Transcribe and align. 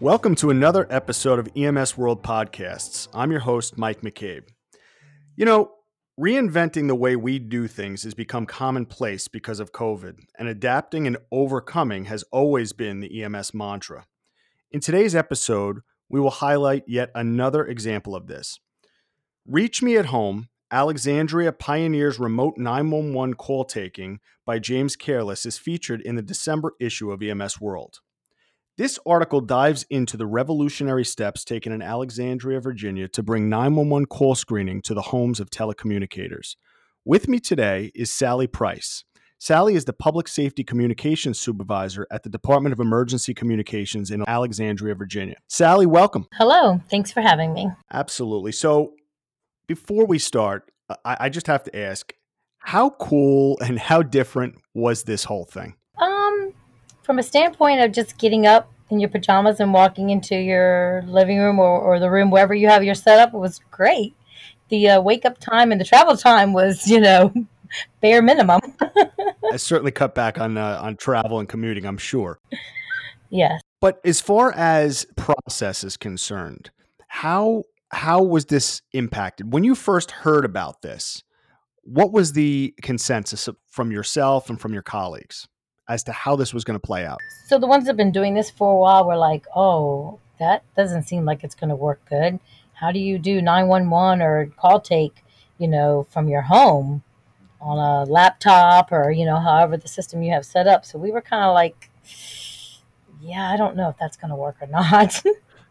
Welcome 0.00 0.36
to 0.36 0.50
another 0.50 0.86
episode 0.90 1.40
of 1.40 1.48
EMS 1.56 1.98
World 1.98 2.22
Podcasts. 2.22 3.08
I'm 3.12 3.32
your 3.32 3.40
host, 3.40 3.76
Mike 3.76 4.02
McCabe. 4.02 4.44
You 5.34 5.44
know, 5.44 5.72
reinventing 6.16 6.86
the 6.86 6.94
way 6.94 7.16
we 7.16 7.40
do 7.40 7.66
things 7.66 8.04
has 8.04 8.14
become 8.14 8.46
commonplace 8.46 9.26
because 9.26 9.58
of 9.58 9.72
COVID, 9.72 10.20
and 10.38 10.46
adapting 10.46 11.08
and 11.08 11.16
overcoming 11.32 12.04
has 12.04 12.22
always 12.30 12.72
been 12.72 13.00
the 13.00 13.24
EMS 13.24 13.52
mantra. 13.52 14.06
In 14.70 14.78
today's 14.78 15.16
episode, 15.16 15.80
we 16.08 16.20
will 16.20 16.30
highlight 16.30 16.84
yet 16.86 17.10
another 17.12 17.66
example 17.66 18.14
of 18.14 18.28
this. 18.28 18.60
Reach 19.48 19.82
Me 19.82 19.96
at 19.96 20.06
Home 20.06 20.48
Alexandria 20.70 21.50
Pioneers 21.50 22.20
Remote 22.20 22.56
911 22.56 23.34
Call 23.34 23.64
Taking 23.64 24.20
by 24.46 24.60
James 24.60 24.94
Careless 24.94 25.44
is 25.44 25.58
featured 25.58 26.00
in 26.02 26.14
the 26.14 26.22
December 26.22 26.74
issue 26.78 27.10
of 27.10 27.20
EMS 27.20 27.60
World. 27.60 27.98
This 28.78 28.96
article 29.04 29.40
dives 29.40 29.84
into 29.90 30.16
the 30.16 30.28
revolutionary 30.28 31.04
steps 31.04 31.44
taken 31.44 31.72
in 31.72 31.82
Alexandria, 31.82 32.60
Virginia 32.60 33.08
to 33.08 33.24
bring 33.24 33.48
911 33.48 34.06
call 34.06 34.36
screening 34.36 34.82
to 34.82 34.94
the 34.94 35.02
homes 35.02 35.40
of 35.40 35.50
telecommunicators. 35.50 36.54
With 37.04 37.26
me 37.26 37.40
today 37.40 37.90
is 37.96 38.12
Sally 38.12 38.46
Price. 38.46 39.02
Sally 39.36 39.74
is 39.74 39.84
the 39.84 39.92
Public 39.92 40.28
Safety 40.28 40.62
Communications 40.62 41.40
Supervisor 41.40 42.06
at 42.12 42.22
the 42.22 42.28
Department 42.28 42.72
of 42.72 42.78
Emergency 42.78 43.34
Communications 43.34 44.12
in 44.12 44.22
Alexandria, 44.28 44.94
Virginia. 44.94 45.38
Sally, 45.48 45.86
welcome. 45.86 46.28
Hello. 46.34 46.80
Thanks 46.88 47.10
for 47.10 47.20
having 47.20 47.52
me. 47.54 47.68
Absolutely. 47.92 48.52
So, 48.52 48.92
before 49.66 50.06
we 50.06 50.20
start, 50.20 50.70
I, 51.04 51.16
I 51.22 51.28
just 51.30 51.48
have 51.48 51.64
to 51.64 51.76
ask 51.76 52.12
how 52.58 52.90
cool 52.90 53.58
and 53.60 53.76
how 53.76 54.02
different 54.02 54.54
was 54.72 55.02
this 55.02 55.24
whole 55.24 55.46
thing? 55.46 55.74
Um, 56.00 56.54
from 57.02 57.18
a 57.18 57.22
standpoint 57.22 57.80
of 57.80 57.90
just 57.90 58.18
getting 58.18 58.46
up 58.46 58.70
in 58.90 59.00
your 59.00 59.08
pajamas 59.08 59.60
and 59.60 59.72
walking 59.72 60.10
into 60.10 60.36
your 60.36 61.02
living 61.06 61.38
room 61.38 61.58
or, 61.58 61.80
or 61.80 61.98
the 61.98 62.10
room 62.10 62.30
wherever 62.30 62.54
you 62.54 62.68
have 62.68 62.84
your 62.84 62.94
setup 62.94 63.32
was 63.32 63.60
great. 63.70 64.14
The 64.68 64.88
uh, 64.90 65.00
wake 65.00 65.24
up 65.24 65.38
time 65.38 65.72
and 65.72 65.80
the 65.80 65.84
travel 65.84 66.16
time 66.16 66.52
was, 66.52 66.86
you 66.86 67.00
know, 67.00 67.32
bare 68.00 68.22
minimum. 68.22 68.60
I 69.52 69.56
certainly 69.56 69.92
cut 69.92 70.14
back 70.14 70.38
on 70.38 70.56
uh, 70.56 70.78
on 70.82 70.96
travel 70.96 71.38
and 71.38 71.48
commuting. 71.48 71.84
I'm 71.86 71.98
sure. 71.98 72.38
Yes. 73.30 73.60
But 73.80 74.00
as 74.04 74.20
far 74.20 74.52
as 74.52 75.06
process 75.16 75.84
is 75.84 75.96
concerned, 75.96 76.70
how 77.08 77.64
how 77.90 78.22
was 78.22 78.46
this 78.46 78.82
impacted 78.92 79.52
when 79.52 79.64
you 79.64 79.74
first 79.74 80.10
heard 80.10 80.44
about 80.44 80.82
this? 80.82 81.22
What 81.82 82.12
was 82.12 82.32
the 82.32 82.74
consensus 82.82 83.48
from 83.66 83.90
yourself 83.90 84.50
and 84.50 84.60
from 84.60 84.74
your 84.74 84.82
colleagues? 84.82 85.48
As 85.88 86.02
to 86.04 86.12
how 86.12 86.36
this 86.36 86.52
was 86.52 86.64
going 86.64 86.78
to 86.78 86.86
play 86.86 87.04
out? 87.04 87.18
So 87.46 87.58
the 87.58 87.66
ones 87.66 87.84
that 87.84 87.90
have 87.90 87.96
been 87.96 88.12
doing 88.12 88.34
this 88.34 88.50
for 88.50 88.72
a 88.72 88.76
while 88.76 89.06
were 89.06 89.16
like, 89.16 89.46
"Oh, 89.54 90.18
that 90.38 90.62
doesn't 90.76 91.04
seem 91.04 91.24
like 91.24 91.44
it's 91.44 91.54
going 91.54 91.70
to 91.70 91.76
work 91.76 92.00
good. 92.08 92.38
How 92.74 92.92
do 92.92 92.98
you 92.98 93.18
do 93.18 93.42
911 93.42 94.22
or 94.22 94.46
call 94.56 94.80
take, 94.80 95.24
you 95.58 95.66
know, 95.66 96.06
from 96.10 96.28
your 96.28 96.42
home 96.42 97.02
on 97.60 97.78
a 97.78 98.08
laptop 98.08 98.92
or, 98.92 99.10
you 99.10 99.24
know, 99.24 99.40
however 99.40 99.76
the 99.76 99.88
system 99.88 100.22
you 100.22 100.32
have 100.32 100.44
set 100.44 100.66
up?" 100.66 100.84
So 100.84 100.98
we 100.98 101.10
were 101.10 101.22
kind 101.22 101.44
of 101.44 101.54
like, 101.54 101.90
"Yeah, 103.20 103.50
I 103.50 103.56
don't 103.56 103.76
know 103.76 103.88
if 103.88 103.96
that's 103.98 104.16
going 104.16 104.30
to 104.30 104.36
work 104.36 104.56
or 104.60 104.66
not." 104.70 105.22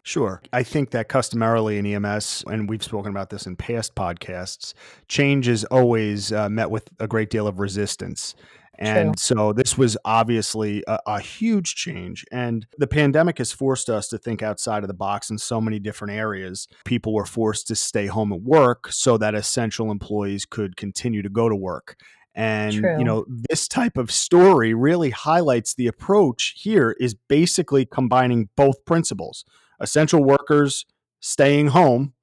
Sure. 0.07 0.41
I 0.53 0.63
think 0.63 0.91
that 0.91 1.09
customarily 1.09 1.77
in 1.77 1.85
EMS, 1.85 2.45
and 2.47 2.69
we've 2.69 2.81
spoken 2.81 3.11
about 3.11 3.29
this 3.29 3.45
in 3.45 3.57
past 3.57 3.93
podcasts, 3.93 4.73
change 5.09 5.49
is 5.49 5.65
always 5.65 6.31
uh, 6.31 6.47
met 6.47 6.71
with 6.71 6.89
a 6.97 7.07
great 7.09 7.29
deal 7.29 7.45
of 7.45 7.59
resistance. 7.59 8.33
And 8.79 9.09
True. 9.09 9.13
so 9.17 9.53
this 9.53 9.77
was 9.77 9.97
obviously 10.05 10.83
a, 10.87 10.99
a, 11.07 11.19
huge 11.19 11.75
change. 11.75 12.25
And 12.31 12.67
the 12.77 12.87
pandemic 12.87 13.39
has 13.39 13.51
forced 13.51 13.89
us 13.89 14.07
to 14.09 14.17
think 14.17 14.43
outside 14.43 14.83
of 14.83 14.87
the 14.87 14.93
box 14.93 15.29
in 15.29 15.37
so 15.37 15.59
many 15.59 15.79
different 15.79 16.13
areas. 16.13 16.67
People 16.85 17.13
were 17.13 17.25
forced 17.25 17.67
to 17.67 17.75
stay 17.75 18.05
home 18.05 18.31
at 18.31 18.41
work 18.41 18.91
so 18.91 19.17
that 19.17 19.33
essential 19.33 19.89
employees 19.89 20.45
could 20.45 20.77
continue 20.77 21.21
to 21.21 21.29
go 21.29 21.49
to 21.49 21.55
work. 21.55 21.97
And 22.35 22.75
True. 22.75 22.99
you 22.99 23.03
know, 23.03 23.25
this 23.49 23.67
type 23.67 23.97
of 23.97 24.11
story 24.11 24.75
really 24.75 25.09
highlights 25.09 25.73
the 25.73 25.87
approach 25.87 26.53
here 26.57 26.95
is 26.99 27.15
basically 27.15 27.83
combining 27.85 28.49
both 28.55 28.85
principles. 28.85 29.43
Essential 29.79 30.23
workers 30.23 30.85
staying 31.19 31.67
home 31.67 32.13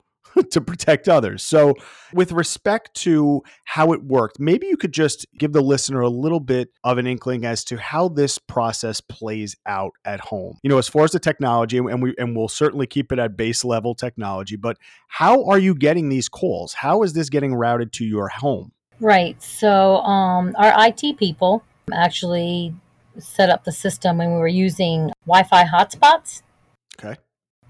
to 0.45 0.61
protect 0.61 1.09
others. 1.09 1.43
So, 1.43 1.75
with 2.13 2.33
respect 2.33 2.95
to 3.03 3.43
how 3.65 3.93
it 3.93 4.05
worked, 4.05 4.39
maybe 4.39 4.67
you 4.67 4.77
could 4.77 4.93
just 4.93 5.27
give 5.39 5.53
the 5.53 5.61
listener 5.61 6.01
a 6.01 6.09
little 6.09 6.41
bit 6.41 6.71
of 6.85 6.99
an 6.99 7.07
inkling 7.07 7.45
as 7.45 7.65
to 7.65 7.77
how 7.77 8.09
this 8.09 8.39
process 8.39 9.01
plays 9.01 9.57
out 9.67 9.93
at 10.05 10.21
home. 10.21 10.59
You 10.63 10.71
know, 10.71 10.79
as 10.79 10.89
far 10.89 11.05
as 11.05 11.13
the 11.13 11.19
technology, 11.19 11.79
and 11.79 12.03
we 12.03 12.15
and 12.19 12.37
we'll 12.37 12.49
certainly 12.49 12.87
keep 12.87 13.13
it 13.13 13.19
at 13.19 13.37
base 13.37 13.65
level 13.65 13.95
technology, 13.95 14.57
but 14.57 14.79
how 15.09 15.45
are 15.45 15.59
you 15.59 15.75
getting 15.75 16.09
these 16.09 16.29
calls? 16.29 16.75
How 16.75 17.03
is 17.03 17.13
this 17.13 17.29
getting 17.29 17.55
routed 17.55 17.93
to 17.95 18.05
your 18.05 18.29
home? 18.29 18.73
Right. 19.01 19.41
So, 19.43 19.97
um, 19.99 20.55
our 20.57 20.73
IT 20.87 21.19
people 21.19 21.65
actually 21.93 22.75
set 23.19 23.51
up 23.51 23.65
the 23.65 23.73
system 23.73 24.19
when 24.19 24.33
we 24.33 24.39
were 24.39 24.49
using 24.49 25.11
Wi-Fi 25.27 25.65
hotspots. 25.65 26.43
Okay 26.99 27.17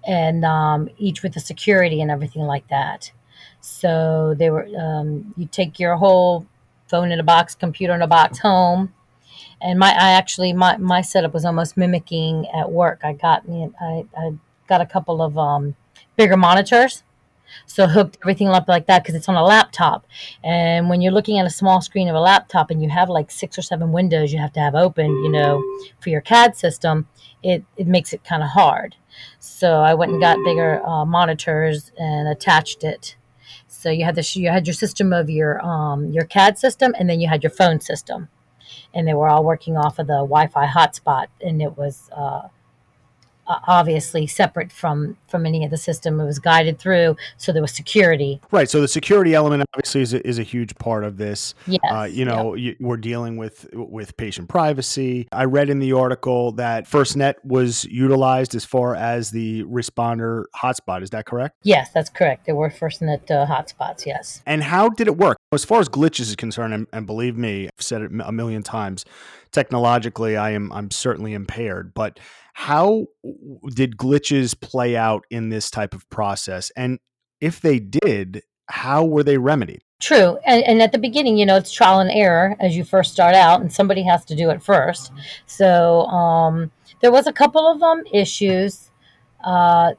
and 0.06 0.44
um, 0.44 0.88
each 0.98 1.22
with 1.22 1.34
the 1.34 1.41
security 1.41 2.00
and 2.00 2.10
everything 2.10 2.42
like 2.42 2.69
that. 2.69 3.12
So 3.60 4.34
they 4.38 4.50
were 4.50 4.69
um, 4.78 5.34
you 5.37 5.47
take 5.47 5.78
your 5.78 5.97
whole 5.97 6.47
phone 6.88 7.10
in 7.10 7.20
a 7.20 7.25
box, 7.25 7.54
computer 7.54 7.94
in 7.94 8.03
a 8.03 8.06
box 8.06 8.38
home, 8.38 8.92
and 9.60 9.78
my 9.78 9.88
I 9.91 10.10
actually 10.10 10.53
my 10.53 10.76
my 10.76 11.00
setup 11.00 11.32
was 11.32 11.44
almost 11.44 11.76
mimicking 11.76 12.47
at 12.54 12.70
work. 12.70 13.00
I 13.03 13.15
got 13.15 13.48
me 13.48 13.70
I, 13.81 14.04
I 14.16 14.34
got 14.69 14.81
a 14.81 14.87
couple 14.87 15.22
of 15.22 15.38
um, 15.38 15.76
bigger 16.16 16.36
monitors. 16.36 17.03
So 17.66 17.86
hooked 17.86 18.19
everything 18.22 18.48
up 18.48 18.69
like 18.69 18.86
that 18.86 19.03
because 19.03 19.15
it's 19.15 19.28
on 19.28 19.36
a 19.36 19.44
laptop. 19.44 20.06
And 20.42 20.88
when 20.88 21.00
you're 21.00 21.12
looking 21.12 21.38
at 21.38 21.47
a 21.47 21.50
small 21.50 21.81
screen 21.81 22.09
of 22.09 22.16
a 22.16 22.21
laptop 22.21 22.71
and 22.71 22.82
you 22.82 22.88
have 22.88 23.09
like 23.09 23.31
six 23.31 23.59
or 23.59 23.62
seven 23.62 23.92
windows 23.92 24.32
you 24.32 24.41
have 24.41 24.53
to 24.54 24.60
have 24.60 24.75
open, 24.75 25.10
you 25.22 25.31
know, 25.31 25.62
for 26.00 26.09
your 26.09 26.21
CAD 26.21 26.56
system, 26.56 27.06
it, 27.42 27.65
it 27.76 27.86
makes 27.86 28.12
it 28.12 28.25
kind 28.25 28.42
of 28.42 28.50
hard. 28.50 28.97
So 29.38 29.80
I 29.80 29.94
went 29.94 30.12
and 30.12 30.20
got 30.20 30.38
bigger 30.44 30.84
uh, 30.86 31.04
monitors 31.04 31.92
and 31.98 32.28
attached 32.28 32.84
it. 32.84 33.16
So 33.66 33.91
you 33.91 34.04
had 34.04 34.14
the 34.14 34.30
you 34.34 34.48
had 34.48 34.66
your 34.66 34.75
system 34.75 35.12
of 35.12 35.28
your 35.28 35.64
um, 35.64 36.06
your 36.06 36.25
CAD 36.25 36.58
system, 36.58 36.94
and 36.98 37.08
then 37.08 37.20
you 37.20 37.28
had 37.28 37.42
your 37.42 37.50
phone 37.50 37.80
system, 37.80 38.28
and 38.94 39.06
they 39.06 39.14
were 39.14 39.28
all 39.28 39.44
working 39.44 39.76
off 39.76 39.98
of 39.98 40.06
the 40.06 40.14
Wi-Fi 40.14 40.66
hotspot, 40.66 41.26
and 41.41 41.60
it 41.60 41.76
was 41.76 42.08
uh, 42.16 42.48
obviously 43.47 44.27
separate 44.27 44.72
from 44.72 45.16
from 45.28 45.47
any 45.47 45.65
of 45.65 45.71
the 45.71 45.77
system. 45.77 46.21
It 46.21 46.25
was 46.25 46.38
guided 46.38 46.78
through, 46.78 47.16
so 47.37 47.53
there 47.53 47.62
was 47.62 47.72
security. 47.72 48.41
Right. 48.50 48.69
So 48.69 48.81
the 48.81 48.88
security 48.88 49.34
element 49.34 49.65
obviously 49.75 50.03
is 50.03 50.15
a, 50.15 50.27
is 50.27 50.38
a 50.38 50.43
huge 50.43 50.75
part 50.77 51.05
of 51.05 51.16
this. 51.16 51.54
Yes. 51.66 51.81
Uh, 51.91 52.04
you 52.04 52.25
know, 52.25 52.54
you, 52.54 52.77
we're 52.81 52.97
dealing 52.97 53.37
with 53.37 53.66
with 53.72 54.16
patient 54.16 54.49
privacy. 54.49 55.28
I 55.33 55.44
read 55.44 55.71
in 55.71 55.78
the 55.78 55.93
article 55.93 56.53
that 56.53 56.88
FirstNet 56.88 57.34
was 57.45 57.84
utilized 57.84 58.54
as 58.54 58.65
far 58.65 58.95
as 58.95 59.30
the 59.30 59.65
responder 59.65 60.45
hotspot. 60.57 61.03
Is 61.03 61.10
that 61.10 61.27
correct? 61.27 61.57
Yes, 61.63 61.91
that's 61.92 62.10
correct. 62.10 62.47
There 62.47 62.54
were 62.54 62.71
FirstNet 62.71 63.30
uh, 63.30 63.47
hotspots. 63.47 64.07
Yes. 64.07 64.42
And 64.47 64.63
how 64.63 64.89
did 64.89 65.07
it 65.07 65.16
work? 65.16 65.39
As 65.53 65.65
far 65.65 65.80
as 65.80 65.89
glitches 65.89 66.21
is 66.22 66.36
concerned, 66.36 66.74
and, 66.74 66.86
and 66.92 67.07
believe 67.07 67.36
me, 67.36 67.66
I've 67.66 67.84
said 67.84 68.03
it 68.03 68.10
a 68.24 68.33
million 68.33 68.63
times. 68.63 69.04
Technologically, 69.54 70.36
I 70.36 70.51
am 70.51 70.72
I'm 70.72 70.91
certainly 70.91 71.33
impaired, 71.33 71.95
but 71.95 72.18
how 72.54 73.06
did 73.72 73.97
glitches 73.97 74.60
play 74.60 74.97
out 74.97 75.24
in 75.30 75.48
this 75.48 75.71
type 75.71 75.95
of 75.95 76.10
process? 76.10 76.72
And 76.77 76.98
if 77.41 77.60
they 77.60 77.78
did, 77.78 78.42
how 78.68 79.04
were 79.04 79.22
they 79.22 79.39
remedied? 79.39 79.83
True. 80.01 80.39
And, 80.45 80.65
and, 80.65 80.83
at 80.83 80.91
the 80.91 80.98
beginning, 80.98 81.39
you 81.39 81.47
know, 81.47 81.54
it's 81.56 81.71
trial 81.71 82.01
and 82.01 82.10
error 82.10 82.56
as 82.59 82.77
you 82.77 82.83
first 82.83 83.12
start 83.12 83.36
out, 83.36 83.60
and 83.60 83.72
somebody 83.72 84.03
has 84.03 84.24
to 84.24 84.34
do 84.34 84.51
it 84.51 84.60
first. 84.60 85.12
So 85.47 86.01
um, 86.06 86.72
there 87.01 87.12
was 87.12 87.28
a 87.28 87.33
couple 87.33 87.71
of 87.71 87.80
um, 87.80 88.03
issues. 88.12 88.91
Uh, 89.45 89.92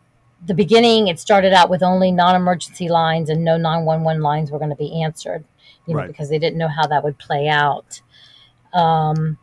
the 0.46 0.54
beginning, 0.54 1.08
it 1.08 1.18
started 1.18 1.54
out 1.54 1.70
with 1.70 1.82
only 1.82 2.12
non-emergency 2.12 2.90
lines, 2.90 3.30
and 3.30 3.46
no 3.46 3.56
911 3.56 4.22
lines 4.22 4.52
were 4.52 4.60
going 4.60 4.70
to 4.70 4.76
be 4.76 5.02
answered, 5.02 5.46
you 5.88 5.94
know, 5.94 6.02
right. 6.02 6.08
because 6.08 6.30
they 6.30 6.40
didn't 6.40 6.58
know 6.58 6.68
how 6.68 6.86
that 6.88 7.06
would 7.06 7.18
play 7.18 7.48
out. 7.48 8.02
Um, 8.74 9.38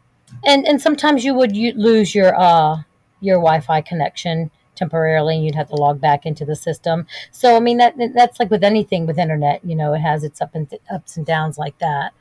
and 0.45 0.67
and 0.67 0.81
sometimes 0.81 1.25
you 1.25 1.35
would 1.35 1.57
lose 1.57 2.15
your 2.15 2.39
uh, 2.39 2.83
your 3.21 3.37
Wi-Fi 3.37 3.81
connection 3.83 4.51
temporarily 4.75 5.37
and 5.37 5.45
you'd 5.45 5.55
have 5.55 5.69
to 5.69 5.77
log 5.77 6.01
back 6.01 6.25
into 6.27 6.45
the 6.45 6.57
system. 6.57 7.07
So 7.31 7.57
I 7.57 7.61
mean 7.61 7.79
that 7.79 7.95
that's 8.15 8.41
like 8.41 8.51
with 8.51 8.65
anything 8.65 9.07
with 9.07 9.19
internet, 9.19 9.65
you 9.65 9.77
know, 9.77 9.95
it 9.95 10.01
has 10.01 10.25
its 10.25 10.41
up 10.41 10.55
and 10.55 10.73
ups 10.91 11.17
and 11.17 11.27
downs 11.27 11.59
like 11.59 11.79
that. 11.79 12.13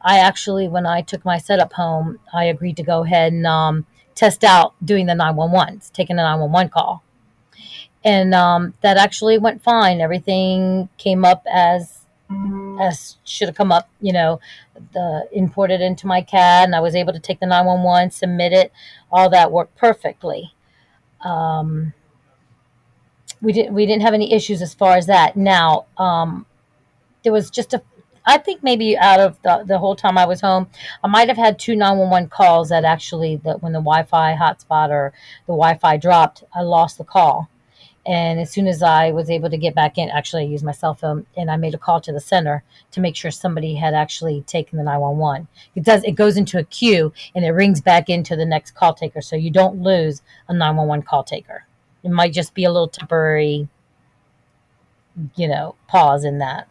I 0.00 0.18
actually 0.18 0.68
when 0.68 0.86
I 0.86 1.02
took 1.02 1.24
my 1.24 1.38
setup 1.38 1.72
home, 1.72 2.18
I 2.32 2.44
agreed 2.44 2.76
to 2.76 2.82
go 2.82 3.04
ahead 3.04 3.32
and 3.32 3.46
um, 3.46 3.86
test 4.14 4.44
out 4.44 4.74
doing 4.84 5.06
the 5.06 5.14
911s, 5.14 5.92
taking 5.92 6.18
a 6.18 6.22
911 6.22 6.70
call. 6.70 7.02
And 8.04 8.32
um, 8.32 8.74
that 8.80 8.96
actually 8.96 9.38
went 9.38 9.62
fine. 9.62 10.00
Everything 10.00 10.88
came 10.98 11.24
up 11.24 11.42
as 11.50 11.97
as 12.80 13.16
should 13.24 13.48
have 13.48 13.56
come 13.56 13.72
up, 13.72 13.88
you 14.00 14.12
know, 14.12 14.40
the 14.92 15.28
imported 15.32 15.80
into 15.80 16.06
my 16.06 16.22
CAD 16.22 16.64
and 16.64 16.74
I 16.76 16.80
was 16.80 16.94
able 16.94 17.12
to 17.12 17.20
take 17.20 17.40
the 17.40 17.46
911, 17.46 18.10
submit 18.10 18.52
it, 18.52 18.72
all 19.10 19.30
that 19.30 19.50
worked 19.50 19.76
perfectly. 19.76 20.54
Um, 21.24 21.94
we 23.40 23.52
didn't 23.52 23.74
we 23.74 23.86
didn't 23.86 24.02
have 24.02 24.14
any 24.14 24.32
issues 24.32 24.62
as 24.62 24.74
far 24.74 24.96
as 24.96 25.06
that. 25.06 25.36
Now, 25.36 25.86
um, 25.96 26.46
there 27.22 27.32
was 27.32 27.50
just 27.50 27.74
a 27.74 27.82
I 28.26 28.36
think 28.36 28.62
maybe 28.62 28.96
out 28.96 29.20
of 29.20 29.40
the, 29.42 29.64
the 29.66 29.78
whole 29.78 29.96
time 29.96 30.18
I 30.18 30.26
was 30.26 30.42
home, 30.42 30.68
I 31.02 31.08
might 31.08 31.28
have 31.28 31.38
had 31.38 31.58
two 31.58 31.74
911 31.74 32.28
calls 32.28 32.68
that 32.68 32.84
actually 32.84 33.36
that 33.36 33.62
when 33.62 33.72
the 33.72 33.78
Wi-Fi 33.78 34.36
hotspot 34.36 34.90
or 34.90 35.14
the 35.46 35.54
Wi-Fi 35.54 35.96
dropped, 35.96 36.44
I 36.54 36.60
lost 36.60 36.98
the 36.98 37.04
call. 37.04 37.48
And 38.08 38.40
as 38.40 38.50
soon 38.50 38.66
as 38.66 38.82
I 38.82 39.10
was 39.10 39.28
able 39.28 39.50
to 39.50 39.58
get 39.58 39.74
back 39.74 39.98
in, 39.98 40.08
actually, 40.08 40.44
I 40.44 40.46
used 40.46 40.64
my 40.64 40.72
cell 40.72 40.94
phone 40.94 41.26
and 41.36 41.50
I 41.50 41.56
made 41.56 41.74
a 41.74 41.78
call 41.78 42.00
to 42.00 42.10
the 42.10 42.20
center 42.20 42.64
to 42.92 43.00
make 43.00 43.14
sure 43.14 43.30
somebody 43.30 43.74
had 43.74 43.92
actually 43.92 44.40
taken 44.46 44.78
the 44.78 44.84
911. 44.84 45.46
It 45.74 45.84
does, 45.84 46.02
it 46.04 46.12
goes 46.12 46.38
into 46.38 46.58
a 46.58 46.64
queue 46.64 47.12
and 47.34 47.44
it 47.44 47.50
rings 47.50 47.82
back 47.82 48.08
into 48.08 48.34
the 48.34 48.46
next 48.46 48.70
call 48.70 48.94
taker. 48.94 49.20
So 49.20 49.36
you 49.36 49.50
don't 49.50 49.82
lose 49.82 50.22
a 50.48 50.54
911 50.54 51.04
call 51.04 51.22
taker. 51.22 51.66
It 52.02 52.10
might 52.10 52.32
just 52.32 52.54
be 52.54 52.64
a 52.64 52.72
little 52.72 52.88
temporary, 52.88 53.68
you 55.36 55.46
know, 55.46 55.74
pause 55.86 56.24
in 56.24 56.38
that. 56.38 56.66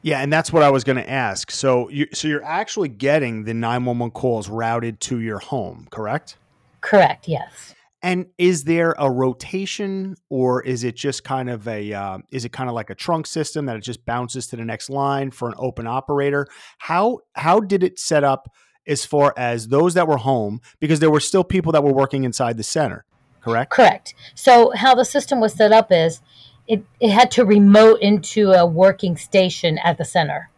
Yeah, 0.00 0.20
and 0.20 0.32
that's 0.32 0.50
what 0.50 0.62
I 0.62 0.70
was 0.70 0.82
going 0.82 0.96
to 0.96 1.10
ask. 1.10 1.50
So 1.50 1.90
you 1.90 2.06
so 2.14 2.26
you're 2.26 2.42
actually 2.42 2.88
getting 2.88 3.44
the 3.44 3.52
911 3.52 4.12
calls 4.12 4.48
routed 4.48 4.98
to 5.00 5.20
your 5.20 5.40
home, 5.40 5.88
correct? 5.90 6.38
Correct, 6.80 7.28
yes. 7.28 7.74
And 8.02 8.26
is 8.38 8.64
there 8.64 8.94
a 8.98 9.10
rotation, 9.10 10.16
or 10.30 10.62
is 10.62 10.84
it 10.84 10.96
just 10.96 11.22
kind 11.22 11.50
of 11.50 11.68
a 11.68 11.92
uh, 11.92 12.18
is 12.30 12.44
it 12.44 12.52
kind 12.52 12.70
of 12.70 12.74
like 12.74 12.88
a 12.88 12.94
trunk 12.94 13.26
system 13.26 13.66
that 13.66 13.76
it 13.76 13.82
just 13.82 14.06
bounces 14.06 14.46
to 14.48 14.56
the 14.56 14.64
next 14.64 14.88
line 14.88 15.30
for 15.30 15.48
an 15.48 15.54
open 15.58 15.86
operator? 15.86 16.46
How 16.78 17.18
how 17.34 17.60
did 17.60 17.82
it 17.82 17.98
set 17.98 18.24
up 18.24 18.50
as 18.86 19.04
far 19.04 19.34
as 19.36 19.68
those 19.68 19.94
that 19.94 20.08
were 20.08 20.16
home 20.16 20.60
because 20.80 21.00
there 21.00 21.10
were 21.10 21.20
still 21.20 21.44
people 21.44 21.72
that 21.72 21.84
were 21.84 21.92
working 21.92 22.24
inside 22.24 22.56
the 22.56 22.62
center, 22.62 23.04
correct? 23.42 23.70
Correct. 23.70 24.14
So 24.34 24.72
how 24.74 24.94
the 24.94 25.04
system 25.04 25.38
was 25.40 25.52
set 25.52 25.72
up 25.72 25.92
is 25.92 26.20
it, 26.66 26.84
it 27.00 27.10
had 27.10 27.30
to 27.32 27.44
remote 27.44 28.00
into 28.00 28.52
a 28.52 28.64
working 28.64 29.16
station 29.16 29.78
at 29.78 29.98
the 29.98 30.04
center. 30.04 30.49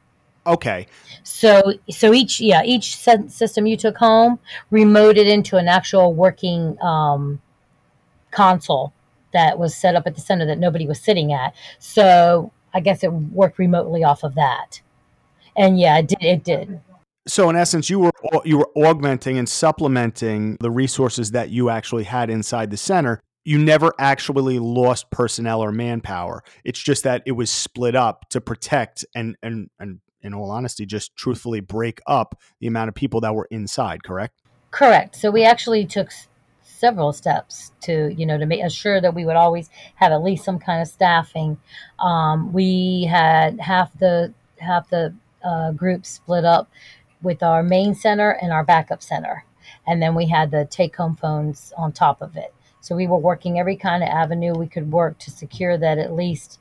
Okay. 0.46 0.86
So 1.22 1.74
so 1.90 2.12
each 2.12 2.40
yeah 2.40 2.62
each 2.64 2.96
system 2.96 3.66
you 3.66 3.76
took 3.76 3.96
home 3.96 4.38
remoted 4.72 5.26
into 5.26 5.56
an 5.56 5.68
actual 5.68 6.14
working 6.14 6.76
um, 6.82 7.40
console 8.30 8.92
that 9.32 9.58
was 9.58 9.74
set 9.74 9.94
up 9.94 10.06
at 10.06 10.14
the 10.14 10.20
center 10.20 10.44
that 10.46 10.58
nobody 10.58 10.86
was 10.86 11.00
sitting 11.00 11.32
at. 11.32 11.54
So 11.78 12.52
I 12.74 12.80
guess 12.80 13.04
it 13.04 13.12
worked 13.12 13.58
remotely 13.58 14.04
off 14.04 14.24
of 14.24 14.34
that. 14.34 14.80
And 15.56 15.78
yeah, 15.78 15.98
it 15.98 16.08
did. 16.08 16.22
It 16.22 16.44
did. 16.44 16.80
So 17.28 17.48
in 17.50 17.56
essence, 17.56 17.88
you 17.88 18.00
were 18.00 18.10
you 18.44 18.58
were 18.58 18.70
augmenting 18.74 19.38
and 19.38 19.48
supplementing 19.48 20.56
the 20.60 20.70
resources 20.70 21.30
that 21.32 21.50
you 21.50 21.70
actually 21.70 22.04
had 22.04 22.30
inside 22.30 22.70
the 22.70 22.76
center. 22.76 23.20
You 23.44 23.58
never 23.58 23.92
actually 23.98 24.58
lost 24.58 25.10
personnel 25.10 25.60
or 25.60 25.72
manpower. 25.72 26.42
It's 26.64 26.80
just 26.80 27.04
that 27.04 27.22
it 27.26 27.32
was 27.32 27.50
split 27.50 27.94
up 27.94 28.28
to 28.30 28.40
protect 28.40 29.04
and 29.14 29.36
and 29.42 29.70
and 29.78 30.00
in 30.22 30.34
all 30.34 30.50
honesty, 30.50 30.86
just 30.86 31.14
truthfully 31.16 31.60
break 31.60 32.00
up 32.06 32.34
the 32.60 32.66
amount 32.66 32.88
of 32.88 32.94
people 32.94 33.20
that 33.20 33.34
were 33.34 33.48
inside, 33.50 34.02
correct? 34.02 34.40
Correct. 34.70 35.16
So 35.16 35.30
we 35.30 35.44
actually 35.44 35.86
took 35.86 36.10
several 36.62 37.12
steps 37.12 37.72
to, 37.82 38.12
you 38.16 38.26
know, 38.26 38.38
to 38.38 38.46
make 38.46 38.68
sure 38.70 39.00
that 39.00 39.14
we 39.14 39.24
would 39.24 39.36
always 39.36 39.70
have 39.96 40.10
at 40.12 40.22
least 40.22 40.44
some 40.44 40.58
kind 40.58 40.82
of 40.82 40.88
staffing. 40.88 41.58
Um, 41.98 42.52
we 42.52 43.04
had 43.10 43.60
half 43.60 43.96
the 43.98 44.32
half 44.58 44.88
the 44.90 45.14
uh, 45.44 45.72
group 45.72 46.04
split 46.06 46.44
up 46.44 46.68
with 47.22 47.42
our 47.42 47.62
main 47.62 47.94
center 47.94 48.30
and 48.30 48.52
our 48.52 48.64
backup 48.64 49.02
center, 49.02 49.44
and 49.86 50.02
then 50.02 50.14
we 50.14 50.26
had 50.26 50.50
the 50.50 50.66
take-home 50.70 51.16
phones 51.16 51.72
on 51.76 51.92
top 51.92 52.20
of 52.20 52.36
it. 52.36 52.52
So 52.80 52.96
we 52.96 53.06
were 53.06 53.18
working 53.18 53.60
every 53.60 53.76
kind 53.76 54.02
of 54.02 54.08
avenue 54.08 54.54
we 54.54 54.66
could 54.66 54.90
work 54.90 55.18
to 55.20 55.30
secure 55.30 55.78
that 55.78 55.98
at 55.98 56.12
least, 56.12 56.58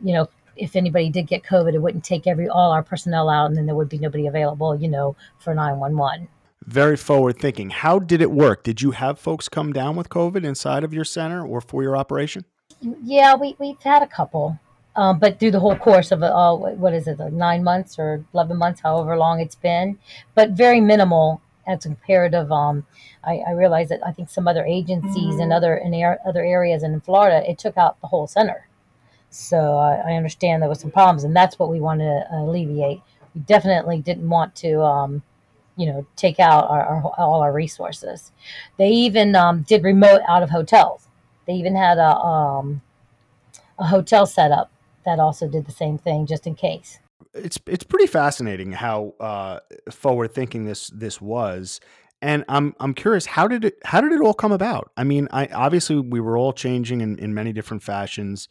you 0.00 0.14
know, 0.14 0.28
if 0.56 0.76
anybody 0.76 1.10
did 1.10 1.26
get 1.26 1.42
COVID, 1.42 1.74
it 1.74 1.78
wouldn't 1.78 2.04
take 2.04 2.26
every 2.26 2.48
all 2.48 2.72
our 2.72 2.82
personnel 2.82 3.28
out, 3.28 3.46
and 3.46 3.56
then 3.56 3.66
there 3.66 3.74
would 3.74 3.88
be 3.88 3.98
nobody 3.98 4.26
available, 4.26 4.74
you 4.74 4.88
know, 4.88 5.16
for 5.38 5.54
nine 5.54 5.78
one 5.78 5.96
one. 5.96 6.28
Very 6.66 6.96
forward 6.96 7.38
thinking. 7.38 7.70
How 7.70 7.98
did 7.98 8.22
it 8.22 8.30
work? 8.30 8.62
Did 8.62 8.80
you 8.80 8.92
have 8.92 9.18
folks 9.18 9.48
come 9.48 9.72
down 9.72 9.96
with 9.96 10.08
COVID 10.08 10.44
inside 10.44 10.82
of 10.82 10.94
your 10.94 11.04
center 11.04 11.46
or 11.46 11.60
for 11.60 11.82
your 11.82 11.96
operation? 11.96 12.44
Yeah, 12.80 13.34
we 13.34 13.56
we've 13.58 13.80
had 13.82 14.02
a 14.02 14.06
couple, 14.06 14.58
um, 14.96 15.18
but 15.18 15.38
through 15.38 15.50
the 15.50 15.60
whole 15.60 15.76
course 15.76 16.10
of 16.10 16.22
uh, 16.22 16.54
what 16.54 16.94
is 16.94 17.06
it, 17.06 17.18
like 17.18 17.32
nine 17.32 17.62
months 17.64 17.98
or 17.98 18.24
eleven 18.32 18.56
months, 18.56 18.80
however 18.80 19.16
long 19.16 19.40
it's 19.40 19.54
been, 19.54 19.98
but 20.34 20.50
very 20.50 20.80
minimal 20.80 21.40
as 21.66 21.82
comparative. 21.82 22.52
Um, 22.52 22.86
I, 23.22 23.38
I 23.38 23.52
realize 23.52 23.88
that 23.88 24.00
I 24.06 24.12
think 24.12 24.28
some 24.28 24.46
other 24.46 24.64
agencies 24.64 25.36
and 25.36 25.52
other 25.52 25.76
in 25.76 25.94
air, 25.94 26.18
other 26.26 26.44
areas 26.44 26.82
and 26.82 26.94
in 26.94 27.00
Florida, 27.00 27.48
it 27.48 27.58
took 27.58 27.76
out 27.76 28.00
the 28.00 28.08
whole 28.08 28.26
center. 28.26 28.68
So 29.34 29.78
I, 29.78 30.12
I 30.12 30.12
understand 30.12 30.62
there 30.62 30.68
was 30.68 30.78
some 30.78 30.92
problems, 30.92 31.24
and 31.24 31.34
that's 31.34 31.58
what 31.58 31.68
we 31.68 31.80
wanted 31.80 32.04
to 32.04 32.36
alleviate. 32.36 33.02
We 33.34 33.40
definitely 33.40 34.00
didn't 34.00 34.28
want 34.28 34.54
to, 34.56 34.80
um, 34.80 35.24
you 35.76 35.86
know, 35.86 36.06
take 36.14 36.38
out 36.38 36.70
our, 36.70 36.84
our, 36.84 37.02
all 37.18 37.40
our 37.42 37.52
resources. 37.52 38.30
They 38.78 38.90
even 38.90 39.34
um, 39.34 39.62
did 39.62 39.82
remote 39.82 40.20
out 40.28 40.44
of 40.44 40.50
hotels. 40.50 41.08
They 41.48 41.54
even 41.54 41.74
had 41.74 41.98
a 41.98 42.16
um, 42.16 42.80
a 43.76 43.86
hotel 43.86 44.24
set 44.24 44.52
up 44.52 44.70
that 45.04 45.18
also 45.18 45.48
did 45.48 45.66
the 45.66 45.72
same 45.72 45.98
thing, 45.98 46.26
just 46.26 46.46
in 46.46 46.54
case. 46.54 47.00
It's 47.34 47.58
it's 47.66 47.82
pretty 47.82 48.06
fascinating 48.06 48.70
how 48.70 49.14
uh, 49.18 49.58
forward 49.90 50.32
thinking 50.32 50.64
this 50.64 50.92
this 50.94 51.20
was 51.20 51.80
and 52.22 52.44
I'm 52.48 52.76
I'm 52.78 52.94
curious 52.94 53.26
how 53.26 53.48
did 53.48 53.64
it 53.64 53.78
how 53.84 54.00
did 54.00 54.12
it 54.12 54.20
all 54.20 54.32
come 54.32 54.52
about? 54.52 54.92
I 54.96 55.02
mean, 55.02 55.26
I 55.32 55.48
obviously 55.48 55.98
we 55.98 56.20
were 56.20 56.38
all 56.38 56.52
changing 56.52 57.00
in, 57.00 57.18
in 57.18 57.34
many 57.34 57.52
different 57.52 57.82
fashions 57.82 58.48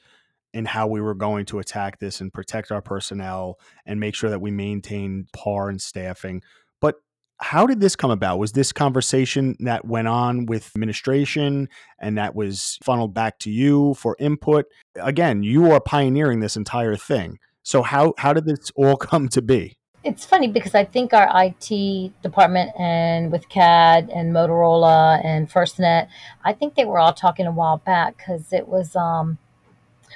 in 0.54 0.66
how 0.66 0.88
we 0.88 1.02
were 1.02 1.16
going 1.16 1.46
to 1.46 1.60
attack 1.60 2.00
this 2.00 2.22
and 2.22 2.34
protect 2.34 2.72
our 2.72 2.82
personnel 2.82 3.60
and 3.86 4.00
make 4.00 4.16
sure 4.16 4.30
that 4.30 4.42
we 4.42 4.52
maintain 4.52 5.28
par 5.34 5.70
and 5.70 5.82
staffing. 5.82 6.42
But 6.80 6.96
how 7.38 7.66
did 7.66 7.80
this 7.80 7.96
come 7.96 8.12
about? 8.12 8.38
Was 8.40 8.52
this 8.52 8.72
conversation 8.72 9.56
that 9.62 9.86
went 9.86 10.08
on 10.08 10.46
with 10.46 10.72
administration 10.76 11.70
and 12.00 12.18
that 12.18 12.36
was 12.36 12.78
funneled 12.84 13.14
back 13.14 13.40
to 13.40 13.52
you 13.52 13.96
for 13.96 14.16
input? 14.20 14.66
Again, 14.96 15.44
you 15.44 15.72
are 15.72 15.82
pioneering 15.82 16.40
this 16.40 16.56
entire 16.56 16.96
thing. 16.96 17.40
So 17.64 17.82
how 17.82 18.14
how 18.18 18.34
did 18.34 18.46
this 18.46 18.72
all 18.76 18.98
come 19.10 19.28
to 19.30 19.42
be? 19.42 19.78
It's 20.04 20.26
funny 20.26 20.50
because 20.50 20.76
I 20.76 20.84
think 20.84 21.14
our 21.14 21.30
IT 21.34 22.12
department 22.22 22.72
and 22.78 23.32
with 23.32 23.48
CAD 23.48 24.10
and 24.14 24.34
Motorola 24.34 25.24
and 25.24 25.50
FirstNet, 25.50 26.10
I 26.44 26.52
think 26.52 26.76
they 26.76 26.84
were 26.84 27.00
all 27.00 27.14
talking 27.14 27.46
a 27.46 27.52
while 27.52 27.78
back 27.78 28.18
because 28.18 28.52
it 28.52 28.68
was 28.68 28.98
um, 28.98 29.38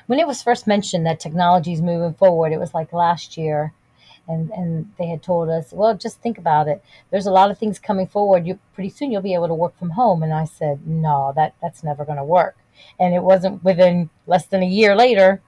when 0.08 0.20
it 0.20 0.27
was 0.27 0.44
first 0.44 0.67
mentioned 0.67 1.06
that 1.06 1.20
technology 1.20 1.74
is 1.74 1.82
moving 1.82 2.13
forward, 2.13 2.51
it 2.51 2.60
was 2.60 2.74
like 2.74 2.94
last 2.94 3.38
year, 3.38 3.74
and 4.27 4.51
and 4.51 4.91
they 4.98 5.08
had 5.08 5.24
told 5.24 5.50
us, 5.50 5.72
well, 5.72 5.96
just 5.96 6.22
think 6.22 6.38
about 6.38 6.67
it. 6.67 6.84
There's 7.12 7.27
a 7.27 7.32
lot 7.32 7.51
of 7.51 7.58
things 7.58 7.79
coming 7.79 8.08
forward. 8.08 8.46
You 8.46 8.60
pretty 8.74 8.89
soon 8.89 9.12
you'll 9.12 9.22
be 9.22 9.34
able 9.34 9.48
to 9.48 9.53
work 9.53 9.77
from 9.77 9.91
home. 9.91 10.24
And 10.24 10.34
I 10.34 10.46
said, 10.46 10.88
no, 10.88 11.34
that 11.36 11.56
that's 11.62 11.84
never 11.84 12.06
going 12.06 12.17
to 12.17 12.24
work. 12.24 12.58
And 13.00 13.13
it 13.13 13.24
wasn't 13.24 13.63
within 13.63 14.10
less 14.27 14.46
than 14.46 14.63
a 14.63 14.67
year 14.67 14.96
later. 14.96 15.41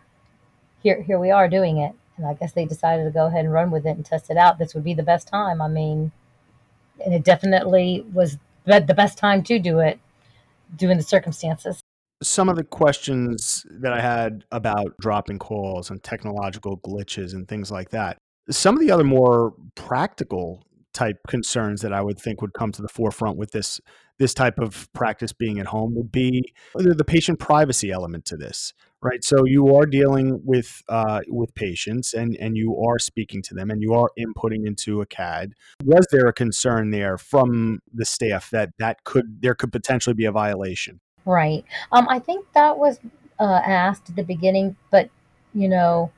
Here 0.81 1.01
here 1.01 1.19
we 1.19 1.31
are 1.31 1.47
doing 1.47 1.77
it. 1.77 1.93
And 2.17 2.25
I 2.25 2.33
guess 2.33 2.51
they 2.53 2.65
decided 2.65 3.05
to 3.05 3.11
go 3.11 3.27
ahead 3.27 3.45
and 3.45 3.53
run 3.53 3.71
with 3.71 3.85
it 3.85 3.95
and 3.95 4.05
test 4.05 4.29
it 4.29 4.37
out. 4.37 4.57
This 4.57 4.73
would 4.73 4.83
be 4.83 4.93
the 4.93 5.03
best 5.03 5.27
time. 5.27 5.61
I 5.61 5.67
mean, 5.67 6.11
and 7.03 7.13
it 7.13 7.23
definitely 7.23 8.05
was 8.13 8.37
the 8.65 8.81
best 8.81 9.17
time 9.17 9.41
to 9.43 9.57
do 9.57 9.79
it, 9.79 9.99
doing 10.75 10.97
the 10.97 11.03
circumstances 11.03 11.81
some 12.21 12.49
of 12.49 12.55
the 12.55 12.63
questions 12.63 13.65
that 13.69 13.93
I 13.93 14.01
had 14.01 14.43
about 14.51 14.95
dropping 14.99 15.39
calls 15.39 15.89
and 15.89 16.03
technological 16.03 16.77
glitches 16.79 17.33
and 17.33 17.47
things 17.47 17.71
like 17.71 17.89
that. 17.91 18.17
Some 18.49 18.75
of 18.75 18.81
the 18.81 18.91
other 18.91 19.03
more 19.03 19.53
practical 19.75 20.63
type 20.93 21.17
concerns 21.27 21.81
that 21.81 21.93
I 21.93 22.01
would 22.01 22.19
think 22.19 22.41
would 22.41 22.53
come 22.53 22.71
to 22.73 22.81
the 22.81 22.87
forefront 22.87 23.37
with 23.37 23.51
this 23.51 23.79
this 24.17 24.33
type 24.33 24.59
of 24.59 24.91
practice 24.91 25.31
being 25.31 25.59
at 25.59 25.67
home 25.67 25.95
would 25.95 26.11
be 26.11 26.51
the 26.75 27.05
patient 27.05 27.39
privacy 27.39 27.89
element 27.89 28.25
to 28.25 28.35
this, 28.35 28.73
right? 29.01 29.23
So 29.23 29.45
you 29.45 29.73
are 29.77 29.85
dealing 29.85 30.41
with 30.43 30.83
uh, 30.89 31.21
with 31.29 31.55
patients 31.55 32.13
and 32.13 32.35
and 32.37 32.57
you 32.57 32.75
are 32.85 32.99
speaking 32.99 33.41
to 33.43 33.53
them 33.53 33.69
and 33.69 33.81
you 33.81 33.93
are 33.93 34.09
inputting 34.19 34.67
into 34.67 34.99
a 34.99 35.05
CAD. 35.05 35.53
Was 35.85 36.05
there 36.11 36.27
a 36.27 36.33
concern 36.33 36.89
there 36.89 37.17
from 37.17 37.79
the 37.93 38.03
staff 38.03 38.49
that 38.49 38.71
that 38.77 39.03
could 39.05 39.41
there 39.41 39.55
could 39.55 39.71
potentially 39.71 40.15
be 40.15 40.25
a 40.25 40.31
violation? 40.31 40.99
Right. 41.25 41.63
Um, 41.91 42.07
I 42.09 42.19
think 42.19 42.45
that 42.53 42.77
was 42.77 42.99
uh, 43.39 43.61
asked 43.65 44.09
at 44.09 44.15
the 44.15 44.23
beginning, 44.23 44.75
but 44.91 45.09
you 45.53 45.67
know, 45.67 46.11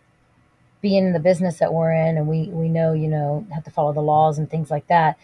being 0.81 1.05
in 1.07 1.13
the 1.13 1.19
business 1.19 1.59
that 1.59 1.73
we're 1.73 1.93
in, 1.93 2.17
and 2.17 2.27
we 2.27 2.47
we 2.49 2.69
know 2.69 2.93
you 2.93 3.07
know 3.07 3.45
have 3.53 3.63
to 3.65 3.71
follow 3.71 3.93
the 3.93 4.01
laws 4.01 4.37
and 4.39 4.49
things 4.49 4.71
like 4.71 4.87
that. 4.87 5.17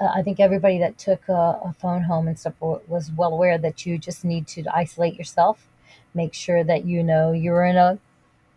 Uh, 0.00 0.06
I 0.14 0.22
think 0.22 0.40
everybody 0.40 0.78
that 0.80 0.98
took 0.98 1.28
a, 1.28 1.32
a 1.64 1.74
phone 1.80 2.02
home 2.04 2.28
and 2.28 2.38
stuff 2.38 2.54
was 2.60 3.10
well 3.16 3.32
aware 3.32 3.58
that 3.58 3.86
you 3.86 3.98
just 3.98 4.24
need 4.24 4.46
to 4.48 4.64
isolate 4.74 5.16
yourself, 5.16 5.68
make 6.14 6.34
sure 6.34 6.64
that 6.64 6.84
you 6.86 7.02
know 7.04 7.32
you're 7.32 7.64
in 7.64 7.76
a 7.76 7.98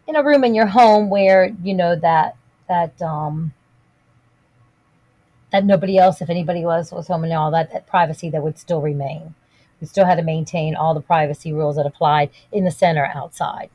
in 0.07 0.15
a 0.15 0.23
room 0.23 0.43
in 0.43 0.55
your 0.55 0.67
home 0.67 1.09
where 1.09 1.53
you 1.63 1.73
know 1.73 1.95
that 1.95 2.35
that 2.69 3.01
um 3.01 3.53
that 5.51 5.65
nobody 5.65 5.97
else, 5.97 6.21
if 6.21 6.29
anybody 6.29 6.65
was 6.65 6.91
was 6.91 7.07
home 7.07 7.23
and 7.23 7.33
all 7.33 7.51
that, 7.51 7.71
that 7.71 7.87
privacy 7.87 8.29
that 8.29 8.43
would 8.43 8.57
still 8.59 8.81
remain. 8.81 9.33
We 9.79 9.87
still 9.87 10.05
had 10.05 10.15
to 10.15 10.23
maintain 10.23 10.75
all 10.75 10.93
the 10.93 11.01
privacy 11.01 11.53
rules 11.53 11.75
that 11.75 11.85
applied 11.85 12.29
in 12.51 12.65
the 12.65 12.71
center 12.71 13.11
outside. 13.13 13.69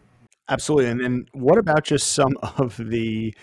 Absolutely. 0.49 0.91
And 0.91 1.01
then 1.01 1.27
what 1.33 1.59
about 1.59 1.85
just 1.85 2.13
some 2.13 2.37
of 2.43 2.77
the 2.77 3.35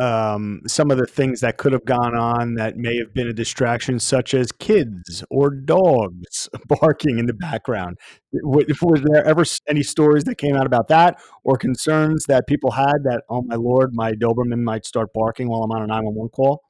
um, 0.00 0.62
some 0.66 0.90
of 0.90 0.98
the 0.98 1.06
things 1.06 1.40
that 1.40 1.56
could 1.56 1.72
have 1.72 1.84
gone 1.84 2.16
on 2.16 2.54
that 2.54 2.76
may 2.76 2.96
have 2.96 3.14
been 3.14 3.28
a 3.28 3.32
distraction, 3.32 4.00
such 4.00 4.34
as 4.34 4.50
kids 4.50 5.22
or 5.30 5.50
dogs 5.50 6.48
barking 6.80 7.18
in 7.18 7.26
the 7.26 7.32
background? 7.32 7.96
Was 8.42 9.02
there 9.04 9.24
ever 9.24 9.44
any 9.68 9.84
stories 9.84 10.24
that 10.24 10.36
came 10.36 10.56
out 10.56 10.66
about 10.66 10.88
that, 10.88 11.20
or 11.44 11.56
concerns 11.56 12.24
that 12.26 12.48
people 12.48 12.72
had 12.72 13.04
that, 13.04 13.22
oh 13.30 13.42
my 13.42 13.54
lord, 13.54 13.94
my 13.94 14.12
Doberman 14.12 14.62
might 14.62 14.84
start 14.84 15.12
barking 15.14 15.48
while 15.48 15.62
I'm 15.62 15.70
on 15.70 15.82
a 15.82 15.86
911 15.86 16.30
call? 16.30 16.62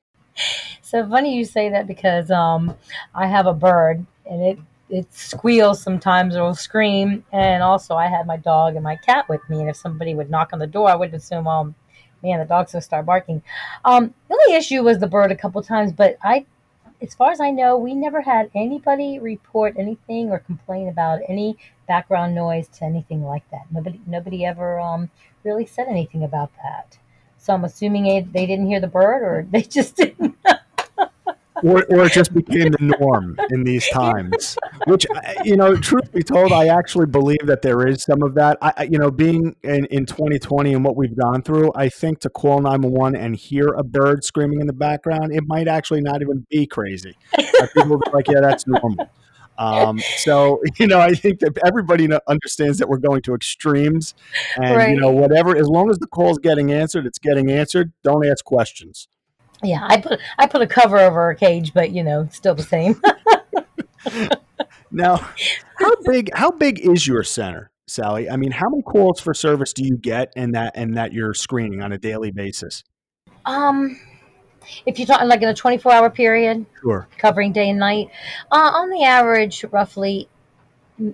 So 0.83 1.09
funny 1.09 1.35
you 1.35 1.45
say 1.45 1.71
that 1.71 1.87
because 1.87 2.31
um, 2.31 2.75
I 3.15 3.27
have 3.27 3.47
a 3.47 3.53
bird 3.53 4.07
and 4.27 4.43
it 4.43 4.59
it 4.91 5.13
squeals 5.13 5.83
sometimes 5.83 6.37
or 6.37 6.43
will 6.43 6.55
scream. 6.55 7.25
And 7.33 7.63
also, 7.63 7.95
I 7.95 8.07
had 8.07 8.27
my 8.27 8.37
dog 8.37 8.75
and 8.75 8.85
my 8.85 8.97
cat 8.97 9.29
with 9.29 9.41
me. 9.49 9.61
And 9.61 9.69
if 9.69 9.77
somebody 9.77 10.15
would 10.15 10.31
knock 10.31 10.51
on 10.53 10.59
the 10.59 10.67
door, 10.67 10.89
I 10.89 10.95
would 10.95 11.15
assume, 11.15 11.47
oh, 11.47 11.75
man, 12.23 12.39
the 12.39 12.45
dog's 12.45 12.73
to 12.73 12.81
start 12.81 13.07
barking. 13.07 13.43
Um, 13.85 14.15
the 14.29 14.35
only 14.35 14.57
issue 14.57 14.83
was 14.83 14.99
the 14.99 15.07
bird 15.07 15.31
a 15.31 15.37
couple 15.37 15.63
times, 15.63 15.93
but 15.93 16.17
I, 16.23 16.47
as 17.01 17.15
far 17.15 17.31
as 17.31 17.41
I 17.41 17.51
know, 17.51 17.77
we 17.77 17.95
never 17.95 18.21
had 18.21 18.51
anybody 18.55 19.19
report 19.19 19.77
anything 19.79 20.31
or 20.31 20.39
complain 20.39 20.89
about 20.89 21.21
any 21.29 21.57
background 21.87 22.35
noise 22.35 22.69
to 22.69 22.85
anything 22.85 23.25
like 23.25 23.49
that. 23.51 23.67
Nobody, 23.71 24.01
nobody 24.07 24.45
ever 24.45 24.81
um, 24.81 25.11
really 25.45 25.67
said 25.67 25.87
anything 25.89 26.25
about 26.25 26.51
that. 26.63 26.99
So 27.39 27.55
I'm 27.55 27.65
assuming 27.65 28.05
they 28.33 28.47
didn't 28.47 28.67
hear 28.67 28.81
the 28.81 28.89
bird, 28.89 29.23
or 29.23 29.47
they 29.51 29.63
just 29.63 29.97
didn't 29.97 30.38
or, 31.63 31.85
or 31.91 32.07
it 32.07 32.13
just 32.13 32.33
became 32.33 32.73
the 32.73 32.97
norm 33.01 33.39
in 33.51 33.65
these 33.65 33.89
times. 33.89 34.57
Which, 34.87 35.07
you 35.45 35.57
know, 35.57 35.77
truth 35.77 36.13
be 36.13 36.23
told, 36.23 36.53
I 36.53 36.69
actually 36.69 37.07
believe 37.07 37.45
that 37.45 37.63
there 37.63 37.87
is 37.87 38.03
some 38.03 38.23
of 38.23 38.35
that. 38.35 38.59
I, 38.63 38.85
you 38.85 38.99
know, 38.99 39.11
being 39.11 39.57
in, 39.63 39.87
in 39.87 40.07
2020 40.07 40.75
and 40.75 40.85
what 40.85 40.97
we've 40.97 41.17
gone 41.17 41.43
through, 41.43 41.73
I 41.75 41.89
think 41.89 42.21
to 42.21 42.31
call 42.31 42.61
911 42.61 43.21
and 43.21 43.37
hear 43.37 43.69
a 43.69 43.83
bird 43.83 44.25
screaming 44.25 44.61
in 44.61 44.67
the 44.67 44.73
background, 44.73 45.33
it 45.35 45.45
might 45.47 45.69
actually 45.69 46.01
not 46.01 46.23
even 46.23 46.47
be 46.51 46.67
crazy. 46.67 47.17
People 47.75 47.89
will 47.89 47.99
be 47.99 48.11
like, 48.13 48.29
yeah, 48.29 48.41
that's 48.41 48.67
normal. 48.67 49.11
Um, 49.59 49.99
so 50.19 50.63
you 50.79 50.87
know, 50.87 51.01
I 51.01 51.15
think 51.15 51.41
that 51.41 51.59
everybody 51.67 52.09
understands 52.27 52.79
that 52.79 52.89
we're 52.89 52.99
going 52.99 53.23
to 53.23 53.35
extremes, 53.35 54.15
and 54.57 54.77
right. 54.77 54.91
you 54.91 55.01
know, 55.01 55.11
whatever. 55.11 55.57
As 55.57 55.69
long 55.69 55.91
as 55.91 55.99
the 55.99 56.07
call's 56.07 56.39
getting 56.39 56.73
answered, 56.73 57.07
it's 57.07 57.19
getting 57.19 57.51
answered. 57.51 57.93
Don't 58.05 58.27
ask 58.27 58.45
questions. 58.45 59.09
Yeah, 59.63 59.81
I 59.83 60.01
put 60.01 60.21
I 60.39 60.47
put 60.47 60.63
a 60.63 60.67
cover 60.67 60.99
over 60.99 61.31
a 61.31 61.37
cage, 61.37 61.75
but 61.75 61.91
you 61.91 62.05
know, 62.05 62.29
still 62.31 62.55
the 62.55 62.63
same. 62.63 63.01
now, 64.91 65.17
how 65.79 65.95
big 66.05 66.31
how 66.35 66.51
big 66.51 66.79
is 66.81 67.07
your 67.07 67.25
center, 67.25 67.71
Sally? 67.87 68.31
I 68.31 68.37
mean, 68.37 68.53
how 68.53 68.69
many 68.69 68.83
calls 68.83 69.21
for 69.21 69.35
service 69.35 69.73
do 69.73 69.85
you 69.85 69.97
get 69.97 70.33
and 70.37 70.55
that 70.55 70.73
and 70.77 70.97
that 70.97 71.13
you're 71.13 71.35
screening 71.35 71.83
on 71.83 71.93
a 71.93 71.99
daily 71.99 72.31
basis? 72.31 72.85
Um 73.47 73.99
if 74.87 74.99
you're 74.99 75.07
talking 75.07 75.29
like 75.29 75.43
in 75.43 75.49
a 75.49 75.55
24 75.55 75.93
hour 75.93 76.11
period, 76.11 76.67
sure, 76.83 77.09
covering 77.19 77.53
day 77.53 77.71
and 77.71 77.79
night, 77.79 78.11
uh, 78.53 78.71
on 78.75 78.91
the 78.91 79.03
average, 79.03 79.65
roughly, 79.71 80.29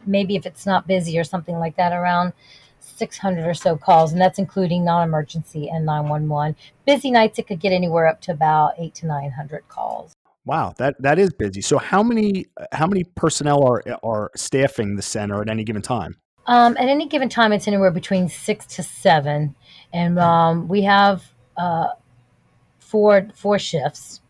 maybe 0.07 0.37
if 0.37 0.47
it's 0.47 0.67
not 0.67 0.87
busy 0.87 1.19
or 1.19 1.25
something 1.25 1.59
like 1.59 1.77
that, 1.77 1.93
around 1.93 2.33
600 2.97 3.47
or 3.47 3.55
so 3.55 3.77
calls, 3.77 4.13
and 4.13 4.21
that's 4.21 4.39
including 4.39 4.85
non-emergency 4.85 5.69
and 5.69 5.85
911. 5.87 6.57
Busy 6.87 7.11
nights, 7.11 7.39
it 7.39 7.47
could 7.47 7.61
get 7.61 7.73
anywhere 7.73 8.07
up 8.07 8.21
to 8.23 8.33
about 8.33 8.75
eight 8.79 8.95
to 8.97 9.07
900 9.07 9.69
calls. 9.69 10.13
Wow, 10.47 10.75
that 10.77 11.01
that 11.01 11.19
is 11.19 11.33
busy. 11.33 11.63
So 11.63 11.79
how 11.79 12.03
many 12.03 12.47
how 12.73 12.87
many 12.87 13.05
personnel 13.05 13.67
are 13.67 13.83
are 14.03 14.31
staffing 14.37 14.97
the 14.97 15.03
center 15.03 15.41
at 15.41 15.49
any 15.49 15.65
given 15.65 15.81
time? 15.81 16.17
Um, 16.47 16.77
at 16.77 16.89
any 16.89 17.09
given 17.09 17.31
time, 17.31 17.53
it's 17.53 17.67
anywhere 17.67 17.91
between 17.91 18.29
six 18.29 18.67
to 18.77 18.83
seven, 18.83 19.55
and 19.95 20.19
um, 20.19 20.69
we 20.69 20.83
have 20.83 21.25
uh, 21.57 21.89
four 22.79 23.29
four 23.35 23.59
shifts 23.59 24.21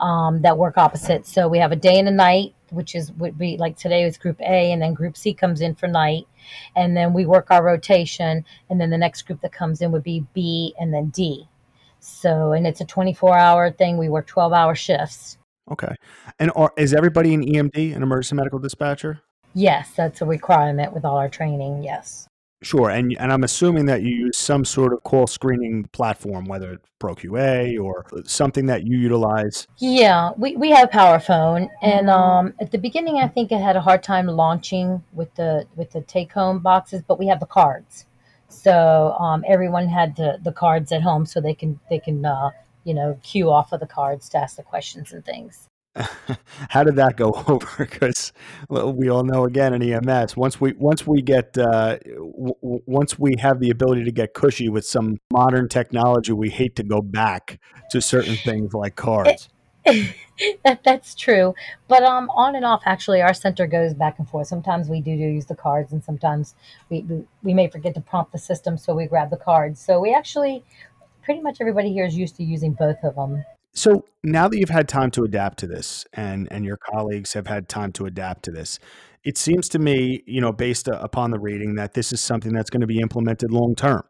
um, 0.00 0.42
that 0.42 0.58
work 0.58 0.76
opposite. 0.78 1.26
So 1.26 1.48
we 1.48 1.58
have 1.58 1.70
a 1.70 1.76
day 1.76 1.98
and 1.98 2.08
a 2.08 2.12
night, 2.12 2.54
which 2.72 2.94
is 2.94 3.12
would 3.12 3.38
be 3.38 3.56
like 3.56 3.76
today 3.76 4.04
is 4.04 4.18
Group 4.18 4.40
A, 4.40 4.72
and 4.72 4.82
then 4.82 4.94
Group 4.94 5.16
C 5.16 5.34
comes 5.34 5.60
in 5.60 5.74
for 5.74 5.86
night, 5.86 6.26
and 6.76 6.96
then 6.96 7.12
we 7.12 7.26
work 7.26 7.50
our 7.50 7.64
rotation 7.64 8.44
and 8.70 8.80
then 8.80 8.90
the 8.90 8.98
next 8.98 9.22
group 9.22 9.40
that 9.42 9.52
comes 9.52 9.80
in 9.80 9.92
would 9.92 10.02
be 10.02 10.24
b 10.32 10.74
and 10.78 10.92
then 10.92 11.08
d. 11.10 11.48
So 12.00 12.52
and 12.52 12.66
it's 12.66 12.80
a 12.80 12.84
24 12.84 13.36
hour 13.36 13.70
thing 13.70 13.98
we 13.98 14.08
work 14.08 14.26
12 14.26 14.52
hour 14.52 14.74
shifts. 14.74 15.38
Okay. 15.70 15.94
And 16.38 16.50
are, 16.56 16.72
is 16.76 16.92
everybody 16.92 17.34
an 17.34 17.44
emd 17.44 17.94
an 17.94 18.02
emergency 18.02 18.34
medical 18.36 18.58
dispatcher? 18.58 19.20
Yes 19.54 19.92
that's 19.96 20.20
a 20.20 20.26
requirement 20.26 20.92
with 20.92 21.04
all 21.04 21.16
our 21.16 21.28
training 21.28 21.82
yes 21.82 22.28
Sure, 22.62 22.90
and 22.90 23.16
and 23.18 23.32
I'm 23.32 23.42
assuming 23.42 23.86
that 23.86 24.02
you 24.02 24.14
use 24.14 24.36
some 24.36 24.64
sort 24.64 24.92
of 24.92 25.02
call 25.02 25.26
screening 25.26 25.84
platform, 25.92 26.44
whether 26.44 26.72
it's 26.74 26.88
ProQA 27.00 27.82
or 27.82 28.06
something 28.24 28.66
that 28.66 28.86
you 28.86 28.98
utilize. 28.98 29.66
Yeah, 29.78 30.30
we, 30.36 30.56
we 30.56 30.70
have 30.70 30.90
PowerPhone, 30.90 31.68
and 31.82 32.08
um, 32.08 32.54
at 32.60 32.70
the 32.70 32.78
beginning, 32.78 33.16
I 33.16 33.26
think 33.26 33.50
it 33.50 33.60
had 33.60 33.74
a 33.74 33.80
hard 33.80 34.04
time 34.04 34.28
launching 34.28 35.02
with 35.12 35.34
the 35.34 35.66
with 35.74 35.90
the 35.90 36.02
take 36.02 36.32
home 36.32 36.60
boxes, 36.60 37.02
but 37.02 37.18
we 37.18 37.26
have 37.26 37.40
the 37.40 37.46
cards, 37.46 38.06
so 38.48 39.16
um, 39.18 39.44
everyone 39.48 39.88
had 39.88 40.14
the 40.14 40.38
the 40.42 40.52
cards 40.52 40.92
at 40.92 41.02
home, 41.02 41.26
so 41.26 41.40
they 41.40 41.54
can 41.54 41.80
they 41.90 41.98
can 41.98 42.24
uh, 42.24 42.50
you 42.84 42.94
know 42.94 43.18
queue 43.24 43.50
off 43.50 43.72
of 43.72 43.80
the 43.80 43.86
cards 43.88 44.28
to 44.30 44.38
ask 44.38 44.56
the 44.56 44.62
questions 44.62 45.12
and 45.12 45.24
things. 45.24 45.68
How 46.70 46.84
did 46.84 46.96
that 46.96 47.16
go 47.16 47.32
over? 47.48 47.68
Because 47.78 48.32
well, 48.68 48.92
we 48.92 49.08
all 49.08 49.24
know 49.24 49.44
again 49.44 49.74
in 49.74 49.82
EMS, 49.82 50.36
once 50.36 50.60
we 50.60 50.72
once 50.74 51.06
we 51.06 51.20
get 51.22 51.56
uh, 51.58 51.98
w- 51.98 52.82
once 52.86 53.18
we 53.18 53.36
have 53.38 53.60
the 53.60 53.70
ability 53.70 54.04
to 54.04 54.12
get 54.12 54.32
cushy 54.32 54.68
with 54.68 54.86
some 54.86 55.18
modern 55.30 55.68
technology, 55.68 56.32
we 56.32 56.48
hate 56.48 56.76
to 56.76 56.82
go 56.82 57.00
back 57.02 57.60
to 57.90 58.00
certain 58.00 58.36
things 58.36 58.72
like 58.72 58.96
cards. 58.96 59.48
that, 60.64 60.80
that's 60.84 61.14
true, 61.14 61.54
but 61.88 62.02
um, 62.04 62.30
on 62.30 62.54
and 62.54 62.64
off, 62.64 62.82
actually, 62.86 63.20
our 63.20 63.34
center 63.34 63.66
goes 63.66 63.92
back 63.92 64.18
and 64.18 64.28
forth. 64.28 64.46
Sometimes 64.46 64.88
we 64.88 65.00
do, 65.00 65.16
do 65.16 65.22
use 65.24 65.46
the 65.46 65.56
cards, 65.56 65.92
and 65.92 66.02
sometimes 66.02 66.54
we, 66.88 67.02
we 67.02 67.24
we 67.42 67.52
may 67.52 67.68
forget 67.68 67.94
to 67.94 68.00
prompt 68.00 68.32
the 68.32 68.38
system, 68.38 68.78
so 68.78 68.94
we 68.94 69.06
grab 69.06 69.28
the 69.28 69.36
cards. 69.36 69.84
So 69.84 70.00
we 70.00 70.14
actually, 70.14 70.64
pretty 71.22 71.40
much 71.40 71.58
everybody 71.60 71.92
here 71.92 72.06
is 72.06 72.16
used 72.16 72.36
to 72.36 72.44
using 72.44 72.72
both 72.72 73.02
of 73.02 73.16
them. 73.16 73.44
So 73.74 74.04
now 74.22 74.48
that 74.48 74.58
you've 74.58 74.68
had 74.68 74.88
time 74.88 75.10
to 75.12 75.24
adapt 75.24 75.58
to 75.60 75.66
this 75.66 76.06
and 76.12 76.46
and 76.50 76.64
your 76.64 76.76
colleagues 76.76 77.32
have 77.32 77.46
had 77.46 77.68
time 77.68 77.92
to 77.92 78.06
adapt 78.06 78.44
to 78.44 78.50
this, 78.50 78.78
it 79.24 79.38
seems 79.38 79.68
to 79.70 79.78
me, 79.78 80.22
you 80.26 80.40
know, 80.40 80.52
based 80.52 80.88
uh, 80.88 80.98
upon 81.00 81.30
the 81.30 81.38
reading 81.38 81.76
that 81.76 81.94
this 81.94 82.12
is 82.12 82.20
something 82.20 82.52
that's 82.52 82.70
going 82.70 82.82
to 82.82 82.86
be 82.86 83.00
implemented 83.00 83.50
long 83.50 83.74
term. 83.74 84.02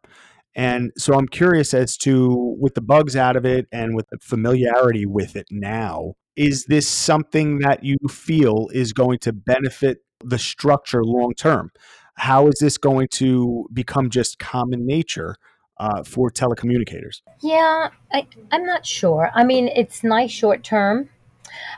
And 0.54 0.92
so 0.98 1.14
I'm 1.14 1.28
curious 1.28 1.72
as 1.72 1.96
to 1.98 2.56
with 2.58 2.74
the 2.74 2.82
bugs 2.82 3.16
out 3.16 3.36
of 3.36 3.46
it 3.46 3.66
and 3.72 3.94
with 3.94 4.08
the 4.10 4.18
familiarity 4.20 5.06
with 5.06 5.36
it 5.36 5.46
now, 5.50 6.14
is 6.36 6.66
this 6.66 6.88
something 6.88 7.60
that 7.60 7.84
you 7.84 7.96
feel 8.10 8.68
is 8.72 8.92
going 8.92 9.18
to 9.20 9.32
benefit 9.32 9.98
the 10.24 10.38
structure 10.38 11.04
long 11.04 11.32
term? 11.34 11.70
How 12.16 12.48
is 12.48 12.56
this 12.60 12.76
going 12.76 13.08
to 13.12 13.66
become 13.72 14.10
just 14.10 14.38
common 14.38 14.86
nature 14.86 15.36
uh, 15.82 16.04
for 16.04 16.30
telecommunicators? 16.30 17.22
Yeah, 17.40 17.90
I, 18.12 18.26
I'm 18.52 18.64
not 18.64 18.86
sure. 18.86 19.30
I 19.34 19.42
mean, 19.42 19.66
it's 19.66 20.04
nice 20.04 20.30
short 20.30 20.62
term. 20.62 21.10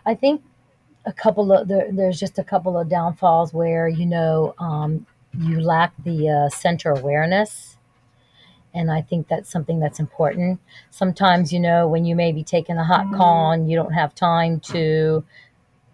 I 0.04 0.14
think 0.14 0.42
a 1.06 1.12
couple 1.12 1.50
of 1.52 1.68
there, 1.68 1.88
there's 1.90 2.20
just 2.20 2.38
a 2.38 2.44
couple 2.44 2.78
of 2.78 2.90
downfalls 2.90 3.54
where 3.54 3.88
you 3.88 4.04
know 4.04 4.54
um, 4.58 5.06
you 5.38 5.60
lack 5.60 5.92
the 6.04 6.28
uh, 6.28 6.48
center 6.50 6.90
awareness 6.90 7.78
and 8.72 8.90
i 8.90 9.00
think 9.00 9.28
that's 9.28 9.50
something 9.50 9.78
that's 9.78 10.00
important 10.00 10.60
sometimes 10.90 11.52
you 11.52 11.60
know 11.60 11.86
when 11.86 12.04
you 12.04 12.16
may 12.16 12.32
be 12.32 12.42
taking 12.42 12.76
a 12.76 12.84
hot 12.84 13.06
call 13.14 13.52
and 13.52 13.70
you 13.70 13.76
don't 13.76 13.92
have 13.92 14.14
time 14.14 14.58
to 14.60 15.24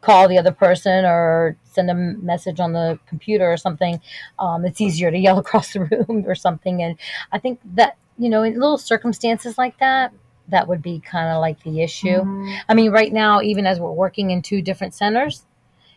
call 0.01 0.29
the 0.29 0.39
other 0.39 0.53
person 0.53 1.05
or 1.05 1.57
send 1.65 1.91
a 1.91 1.95
message 1.95 2.61
on 2.61 2.73
the 2.73 2.99
computer 3.07 3.51
or 3.51 3.57
something, 3.57 4.01
um, 4.39 4.65
it's 4.65 4.81
easier 4.81 5.11
to 5.11 5.19
yell 5.27 5.39
across 5.39 5.73
the 5.73 5.81
room 5.81 6.25
or 6.27 6.35
something. 6.35 6.83
And 6.83 6.97
I 7.33 7.39
think 7.39 7.61
that, 7.75 7.97
you 8.19 8.29
know, 8.29 8.43
in 8.43 8.55
little 8.55 8.79
circumstances 8.79 9.59
like 9.59 9.79
that, 9.79 10.13
that 10.49 10.69
would 10.69 10.83
be 10.83 11.01
kind 11.01 11.33
of 11.33 11.41
like 11.41 11.63
the 11.63 11.81
issue. 11.81 12.09
Mm-hmm. 12.09 12.53
I 12.69 12.75
mean, 12.75 12.91
right 12.91 13.13
now, 13.13 13.41
even 13.41 13.67
as 13.67 13.79
we're 13.79 13.93
working 13.93 14.31
in 14.31 14.43
two 14.43 14.63
different 14.63 14.95
centers, 14.95 15.45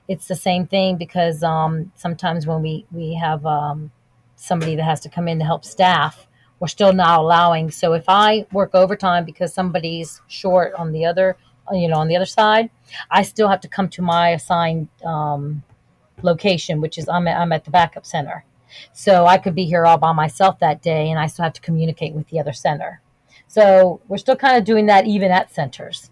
it's 0.07 0.27
the 0.27 0.35
same 0.35 0.67
thing 0.67 0.97
because 0.97 1.43
um, 1.43 1.91
sometimes 1.95 2.45
when 2.45 2.61
we 2.61 2.85
we 2.91 3.15
have 3.15 3.45
um, 3.45 3.91
somebody 4.35 4.75
that 4.75 4.83
has 4.83 4.99
to 5.01 5.09
come 5.09 5.27
in 5.27 5.39
to 5.39 5.45
help 5.45 5.65
staff, 5.65 6.27
we're 6.59 6.67
still 6.67 6.93
not 6.93 7.19
allowing. 7.19 7.71
So 7.71 7.93
if 7.93 8.05
I 8.07 8.45
work 8.51 8.71
overtime 8.73 9.25
because 9.25 9.53
somebody's 9.53 10.21
short 10.27 10.73
on 10.73 10.91
the 10.91 11.05
other, 11.05 11.37
you 11.71 11.87
know, 11.87 11.97
on 11.97 12.07
the 12.07 12.15
other 12.15 12.25
side, 12.25 12.69
I 13.09 13.23
still 13.23 13.47
have 13.47 13.61
to 13.61 13.67
come 13.67 13.89
to 13.89 14.01
my 14.01 14.29
assigned 14.29 14.89
um, 15.05 15.63
location, 16.21 16.81
which 16.81 16.97
is 16.97 17.07
I'm 17.07 17.27
at, 17.27 17.39
I'm 17.39 17.51
at 17.51 17.65
the 17.65 17.71
backup 17.71 18.05
center. 18.05 18.45
So 18.91 19.25
I 19.25 19.37
could 19.37 19.55
be 19.55 19.65
here 19.65 19.85
all 19.85 19.97
by 19.97 20.13
myself 20.13 20.59
that 20.59 20.81
day, 20.81 21.09
and 21.09 21.19
I 21.19 21.27
still 21.27 21.43
have 21.43 21.53
to 21.53 21.61
communicate 21.61 22.13
with 22.13 22.27
the 22.29 22.39
other 22.39 22.53
center. 22.53 23.01
So 23.47 24.01
we're 24.07 24.17
still 24.17 24.35
kind 24.35 24.57
of 24.57 24.63
doing 24.63 24.87
that 24.87 25.05
even 25.05 25.31
at 25.31 25.53
centers 25.53 26.09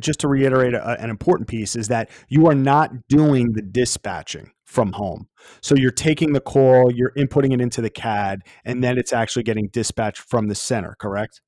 just 0.00 0.20
to 0.20 0.28
reiterate 0.28 0.74
a, 0.74 1.00
an 1.00 1.10
important 1.10 1.48
piece 1.48 1.76
is 1.76 1.88
that 1.88 2.10
you 2.28 2.46
are 2.46 2.54
not 2.54 2.90
doing 3.08 3.52
the 3.52 3.62
dispatching 3.62 4.50
from 4.64 4.92
home. 4.92 5.28
So 5.60 5.74
you're 5.76 5.92
taking 5.92 6.32
the 6.32 6.40
call, 6.40 6.90
you're 6.92 7.12
inputting 7.12 7.52
it 7.52 7.60
into 7.60 7.80
the 7.80 7.90
CAD, 7.90 8.40
and 8.64 8.82
then 8.82 8.98
it's 8.98 9.12
actually 9.12 9.44
getting 9.44 9.68
dispatched 9.68 10.22
from 10.28 10.48
the 10.48 10.54
center, 10.54 10.96
correct? 10.98 11.40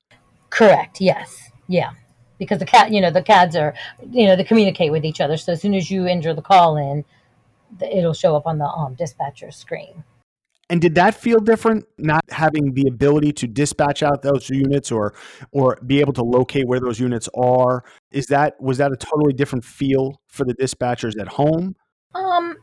Correct. 0.49 1.01
Yes. 1.01 1.51
Yeah. 1.67 1.91
Because 2.37 2.59
the 2.59 2.65
CAD, 2.65 2.93
you 2.93 3.01
know, 3.01 3.11
the 3.11 3.23
CADs 3.23 3.55
are, 3.55 3.73
you 4.11 4.27
know, 4.27 4.35
they 4.35 4.43
communicate 4.43 4.91
with 4.91 5.05
each 5.05 5.21
other. 5.21 5.37
So 5.37 5.53
as 5.53 5.61
soon 5.61 5.73
as 5.73 5.89
you 5.89 6.05
enter 6.05 6.33
the 6.33 6.41
call 6.41 6.77
in, 6.77 7.03
it'll 7.81 8.13
show 8.13 8.35
up 8.35 8.45
on 8.45 8.57
the 8.57 8.65
um, 8.65 8.93
dispatcher 8.95 9.51
screen. 9.51 10.03
And 10.69 10.81
did 10.81 10.95
that 10.95 11.15
feel 11.15 11.39
different, 11.39 11.85
not 11.97 12.25
having 12.29 12.73
the 12.73 12.87
ability 12.89 13.31
to 13.33 13.47
dispatch 13.47 14.03
out 14.03 14.21
those 14.21 14.49
units 14.49 14.91
or 14.91 15.13
or 15.51 15.79
be 15.85 16.01
able 16.01 16.11
to 16.13 16.23
locate 16.23 16.67
where 16.67 16.81
those 16.81 16.99
units 16.99 17.29
are? 17.33 17.85
Is 18.11 18.25
that 18.27 18.59
was 18.61 18.77
that 18.79 18.91
a 18.91 18.97
totally 18.97 19.31
different 19.33 19.63
feel 19.63 20.21
for 20.27 20.43
the 20.43 20.53
dispatchers 20.53 21.17
at 21.19 21.29
home? 21.29 21.75
Um, 22.13 22.57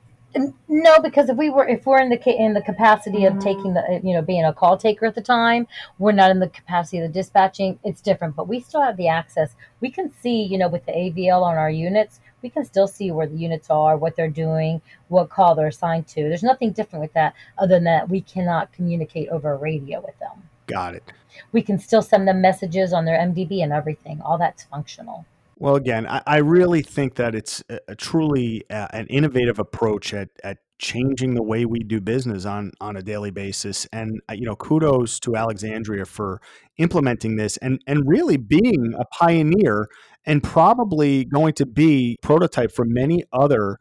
no, 0.69 0.99
because 1.01 1.29
if 1.29 1.37
we 1.37 1.51
were 1.51 1.67
if 1.67 1.87
we're 1.87 2.01
in 2.01 2.09
the 2.09 2.21
in 2.31 2.55
the 2.55 2.63
capacity 2.63 3.25
of 3.25 3.35
mm. 3.35 3.43
taking 3.43 3.75
the 3.75 3.81
uh, 3.81 4.01
you 4.03 4.15
know 4.15 4.23
being 4.23 4.45
a 4.45 4.53
call 4.53 4.77
taker 4.77 5.07
at 5.07 5.15
the 5.15 5.23
time, 5.23 5.67
we're 5.99 6.13
not 6.13 6.31
in 6.31 6.41
the 6.41 6.49
capacity 6.49 6.99
of 6.99 7.03
the 7.03 7.13
dispatching. 7.13 7.79
It's 7.85 8.01
different, 8.01 8.37
but 8.37 8.49
we 8.49 8.61
still 8.61 8.83
have 8.83 8.97
the 8.97 9.09
access. 9.09 9.55
We 9.81 9.91
can 9.91 10.13
see 10.21 10.43
you 10.43 10.59
know 10.59 10.69
with 10.69 10.87
the 10.87 10.93
AVL 10.93 11.43
on 11.43 11.57
our 11.57 11.71
units, 11.71 12.21
we 12.43 12.51
can 12.51 12.65
still 12.65 12.89
see 12.89 13.11
where 13.11 13.27
the 13.27 13.37
units 13.37 13.71
are, 13.71 13.97
what 13.97 14.17
they're 14.17 14.29
doing, 14.29 14.81
what 15.09 15.31
call 15.31 15.55
they're 15.55 15.69
assigned 15.69 16.09
to. 16.09 16.23
There's 16.23 16.43
nothing 16.43 16.73
different 16.73 17.03
with 17.03 17.13
that 17.15 17.35
other 17.59 17.77
than 17.77 17.85
that 17.85 18.09
we 18.09 18.21
cannot 18.21 18.73
communicate 18.73 19.29
over 19.29 19.53
a 19.53 19.57
radio 19.57 20.01
with 20.01 20.19
them. 20.19 20.49
Got 20.67 20.95
it. 20.95 21.13
We 21.53 21.63
can 21.63 21.79
still 21.79 22.03
send 22.03 22.27
them 22.27 22.41
messages 22.41 22.93
on 22.93 23.05
their 23.05 23.19
MDT 23.19 23.63
and 23.63 23.73
everything. 23.73 24.21
All 24.23 24.39
that's 24.39 24.65
functional. 24.65 25.27
Well, 25.57 25.77
again, 25.77 26.07
I, 26.07 26.23
I 26.27 26.37
really 26.39 26.83
think 26.83 27.15
that 27.15 27.35
it's 27.35 27.63
a, 27.69 27.79
a 27.89 27.95
truly 27.95 28.65
uh, 28.71 28.89
an 28.91 29.07
innovative 29.07 29.59
approach 29.59 30.13
at, 30.13 30.31
at 30.43 30.59
changing 30.79 31.35
the 31.35 31.43
way 31.43 31.65
we 31.65 31.79
do 31.79 32.01
business 32.01 32.45
on 32.45 32.73
on 32.81 32.97
a 32.97 33.03
daily 33.03 33.31
basis. 33.31 33.87
And 33.93 34.21
uh, 34.29 34.35
you 34.35 34.47
know, 34.47 34.57
kudos 34.57 35.21
to 35.21 35.37
Alexandria 35.37 36.05
for 36.05 36.41
implementing 36.79 37.37
this 37.37 37.57
and 37.59 37.81
and 37.87 38.09
really 38.09 38.37
being 38.37 38.95
a 38.99 39.05
pioneer 39.07 39.89
and 40.27 40.43
probably 40.43 41.25
going 41.25 41.55
to 41.55 41.67
be 41.67 42.17
prototype 42.23 42.73
for 42.73 42.85
many 42.85 43.25
other 43.33 43.79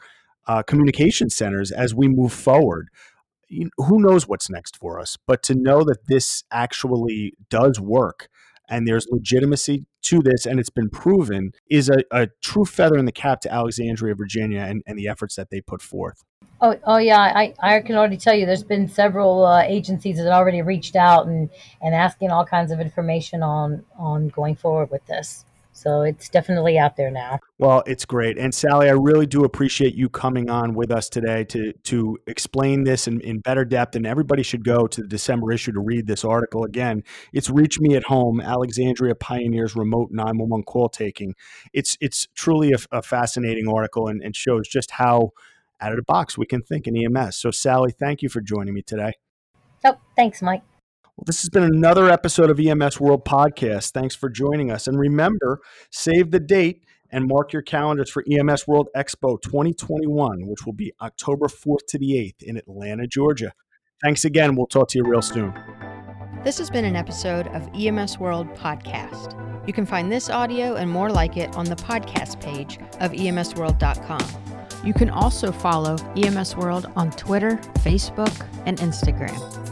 uh, 0.48 0.62
communication 0.62 1.30
centers 1.30 1.72
as 1.72 1.96
we 1.96 2.08
move 2.08 2.34
forward. 2.34 2.89
You 3.48 3.70
who 3.77 4.00
knows 4.00 4.27
what's 4.27 4.50
next 4.50 4.77
for 4.77 5.00
us? 5.00 5.18
But 5.25 5.42
to 5.44 5.56
know 5.56 5.84
that 5.86 6.08
this 6.08 6.44
actually 6.51 7.34
does 7.50 7.80
work 7.80 8.27
and 8.70 8.88
there's 8.88 9.08
legitimacy 9.10 9.86
to 10.03 10.22
this 10.22 10.45
and 10.45 10.60
it's 10.60 10.69
been 10.69 10.89
proven 10.89 11.53
is 11.69 11.89
a, 11.89 12.03
a 12.12 12.27
true 12.41 12.65
feather 12.65 12.98
in 12.98 13.05
the 13.05 13.12
cap 13.12 13.41
to 13.41 13.51
Alexandria, 13.51 14.15
Virginia, 14.15 14.60
and, 14.60 14.83
and 14.86 14.98
the 14.98 15.07
efforts 15.07 15.36
that 15.36 15.50
they 15.50 15.62
put 15.62 15.81
forth. 15.81 16.24
Oh, 16.62 16.77
oh 16.86 16.98
yeah, 16.98 17.19
I, 17.19 17.53
I 17.60 17.79
can 17.81 17.95
already 17.95 18.17
tell 18.17 18.33
you 18.33 18.45
there's 18.45 18.63
been 18.63 18.88
several 18.88 19.45
uh, 19.45 19.63
agencies 19.63 20.17
that 20.17 20.31
already 20.31 20.61
reached 20.61 20.96
out 20.96 21.27
and, 21.27 21.50
and 21.81 21.94
asking 21.94 22.31
all 22.31 22.46
kinds 22.46 22.72
of 22.72 22.79
information 22.79 23.44
on, 23.44 23.83
on 23.98 24.29
going 24.29 24.55
forward 24.55 24.89
with 24.92 25.05
this. 25.07 25.46
So 25.74 26.03
it's 26.03 26.29
definitely 26.29 26.77
out 26.77 26.96
there 26.96 27.09
now. 27.09 27.40
Well, 27.57 27.83
it's 27.88 28.05
great. 28.05 28.38
And 28.38 28.53
Sally, 28.53 28.88
I 28.88 28.94
really 28.94 29.25
do 29.25 29.44
appreciate 29.44 29.96
you 29.96 30.07
coming 30.07 30.50
on 30.50 30.75
with 30.75 30.92
us 30.92 31.09
today 31.09 31.44
to 31.46 31.74
to 31.74 32.18
explain 32.27 32.83
this 32.83 33.07
in, 33.07 33.20
in 33.22 33.40
better 33.40 33.66
depth. 33.66 33.96
And 33.96 34.05
everybody 34.05 34.44
should 34.44 34.64
go 34.64 34.88
to 34.88 35.01
the 35.01 35.07
December 35.07 35.51
issue 35.51 35.72
to 35.72 35.79
read 35.79 36.05
this 36.07 36.24
article. 36.24 36.64
Again, 36.64 37.03
it's 37.33 37.50
Reach 37.50 37.79
Me 37.79 37.96
at 37.96 38.03
Home, 38.03 38.40
Alexandria 38.40 39.16
Pioneers 39.16 39.75
Remote 39.75 40.09
911 40.12 40.64
Call 40.64 40.90
Taking. 40.90 41.33
It's 41.74 41.98
it's 42.00 42.27
truly 42.36 42.72
a, 42.72 42.98
a 42.98 43.01
fascinating 43.01 43.68
article 43.68 44.07
and, 44.07 44.22
and 44.22 44.36
shows 44.36 44.68
just 44.68 44.92
how 44.92 45.31
out 45.81 45.92
of 45.92 45.98
the 45.98 46.03
box 46.03 46.38
we 46.38 46.46
can 46.46 46.62
think 46.62 46.88
in 46.88 46.96
EMS. 46.96 47.38
So 47.38 47.51
Sally, 47.51 47.92
thank 47.92 48.22
you 48.22 48.29
for 48.29 48.42
joining 48.42 48.74
me 48.74 48.83
today. 48.83 49.14
Oh, 49.83 49.98
thanks, 50.16 50.42
Mike. 50.42 50.62
Well, 51.15 51.25
this 51.27 51.43
has 51.43 51.49
been 51.49 51.63
another 51.63 52.09
episode 52.09 52.49
of 52.49 52.59
EMS 52.59 52.99
World 52.99 53.23
Podcast. 53.23 53.91
Thanks 53.91 54.15
for 54.15 54.29
joining 54.29 54.71
us. 54.71 54.87
And 54.87 54.97
remember, 54.97 55.59
save 55.91 56.31
the 56.31 56.39
date 56.39 56.85
and 57.11 57.27
mark 57.27 57.53
your 57.53 57.61
calendars 57.61 58.09
for 58.09 58.23
EMS 58.27 58.67
World 58.67 58.89
Expo 58.97 59.39
2021, 59.39 60.47
which 60.47 60.65
will 60.65 60.73
be 60.73 60.91
October 60.99 61.45
4th 61.45 61.85
to 61.89 61.99
the 61.99 62.13
8th 62.13 62.41
in 62.41 62.57
Atlanta, 62.57 63.05
Georgia. 63.05 63.53
Thanks 64.03 64.25
again. 64.25 64.55
We'll 64.55 64.65
talk 64.65 64.87
to 64.89 64.97
you 64.97 65.03
real 65.03 65.21
soon. 65.21 65.53
This 66.43 66.57
has 66.57 66.71
been 66.71 66.83
an 66.83 66.95
episode 66.95 67.45
of 67.49 67.69
EMS 67.75 68.17
World 68.17 68.47
Podcast. 68.55 69.37
You 69.67 69.73
can 69.73 69.85
find 69.85 70.11
this 70.11 70.31
audio 70.31 70.77
and 70.77 70.89
more 70.89 71.11
like 71.11 71.37
it 71.37 71.55
on 71.55 71.65
the 71.65 71.75
podcast 71.75 72.41
page 72.41 72.79
of 72.99 73.11
emsworld.com. 73.11 74.25
You 74.83 74.95
can 74.95 75.11
also 75.11 75.51
follow 75.51 75.95
EMS 76.17 76.55
World 76.57 76.91
on 76.95 77.11
Twitter, 77.11 77.57
Facebook, 77.83 78.47
and 78.65 78.79
Instagram. 78.79 79.62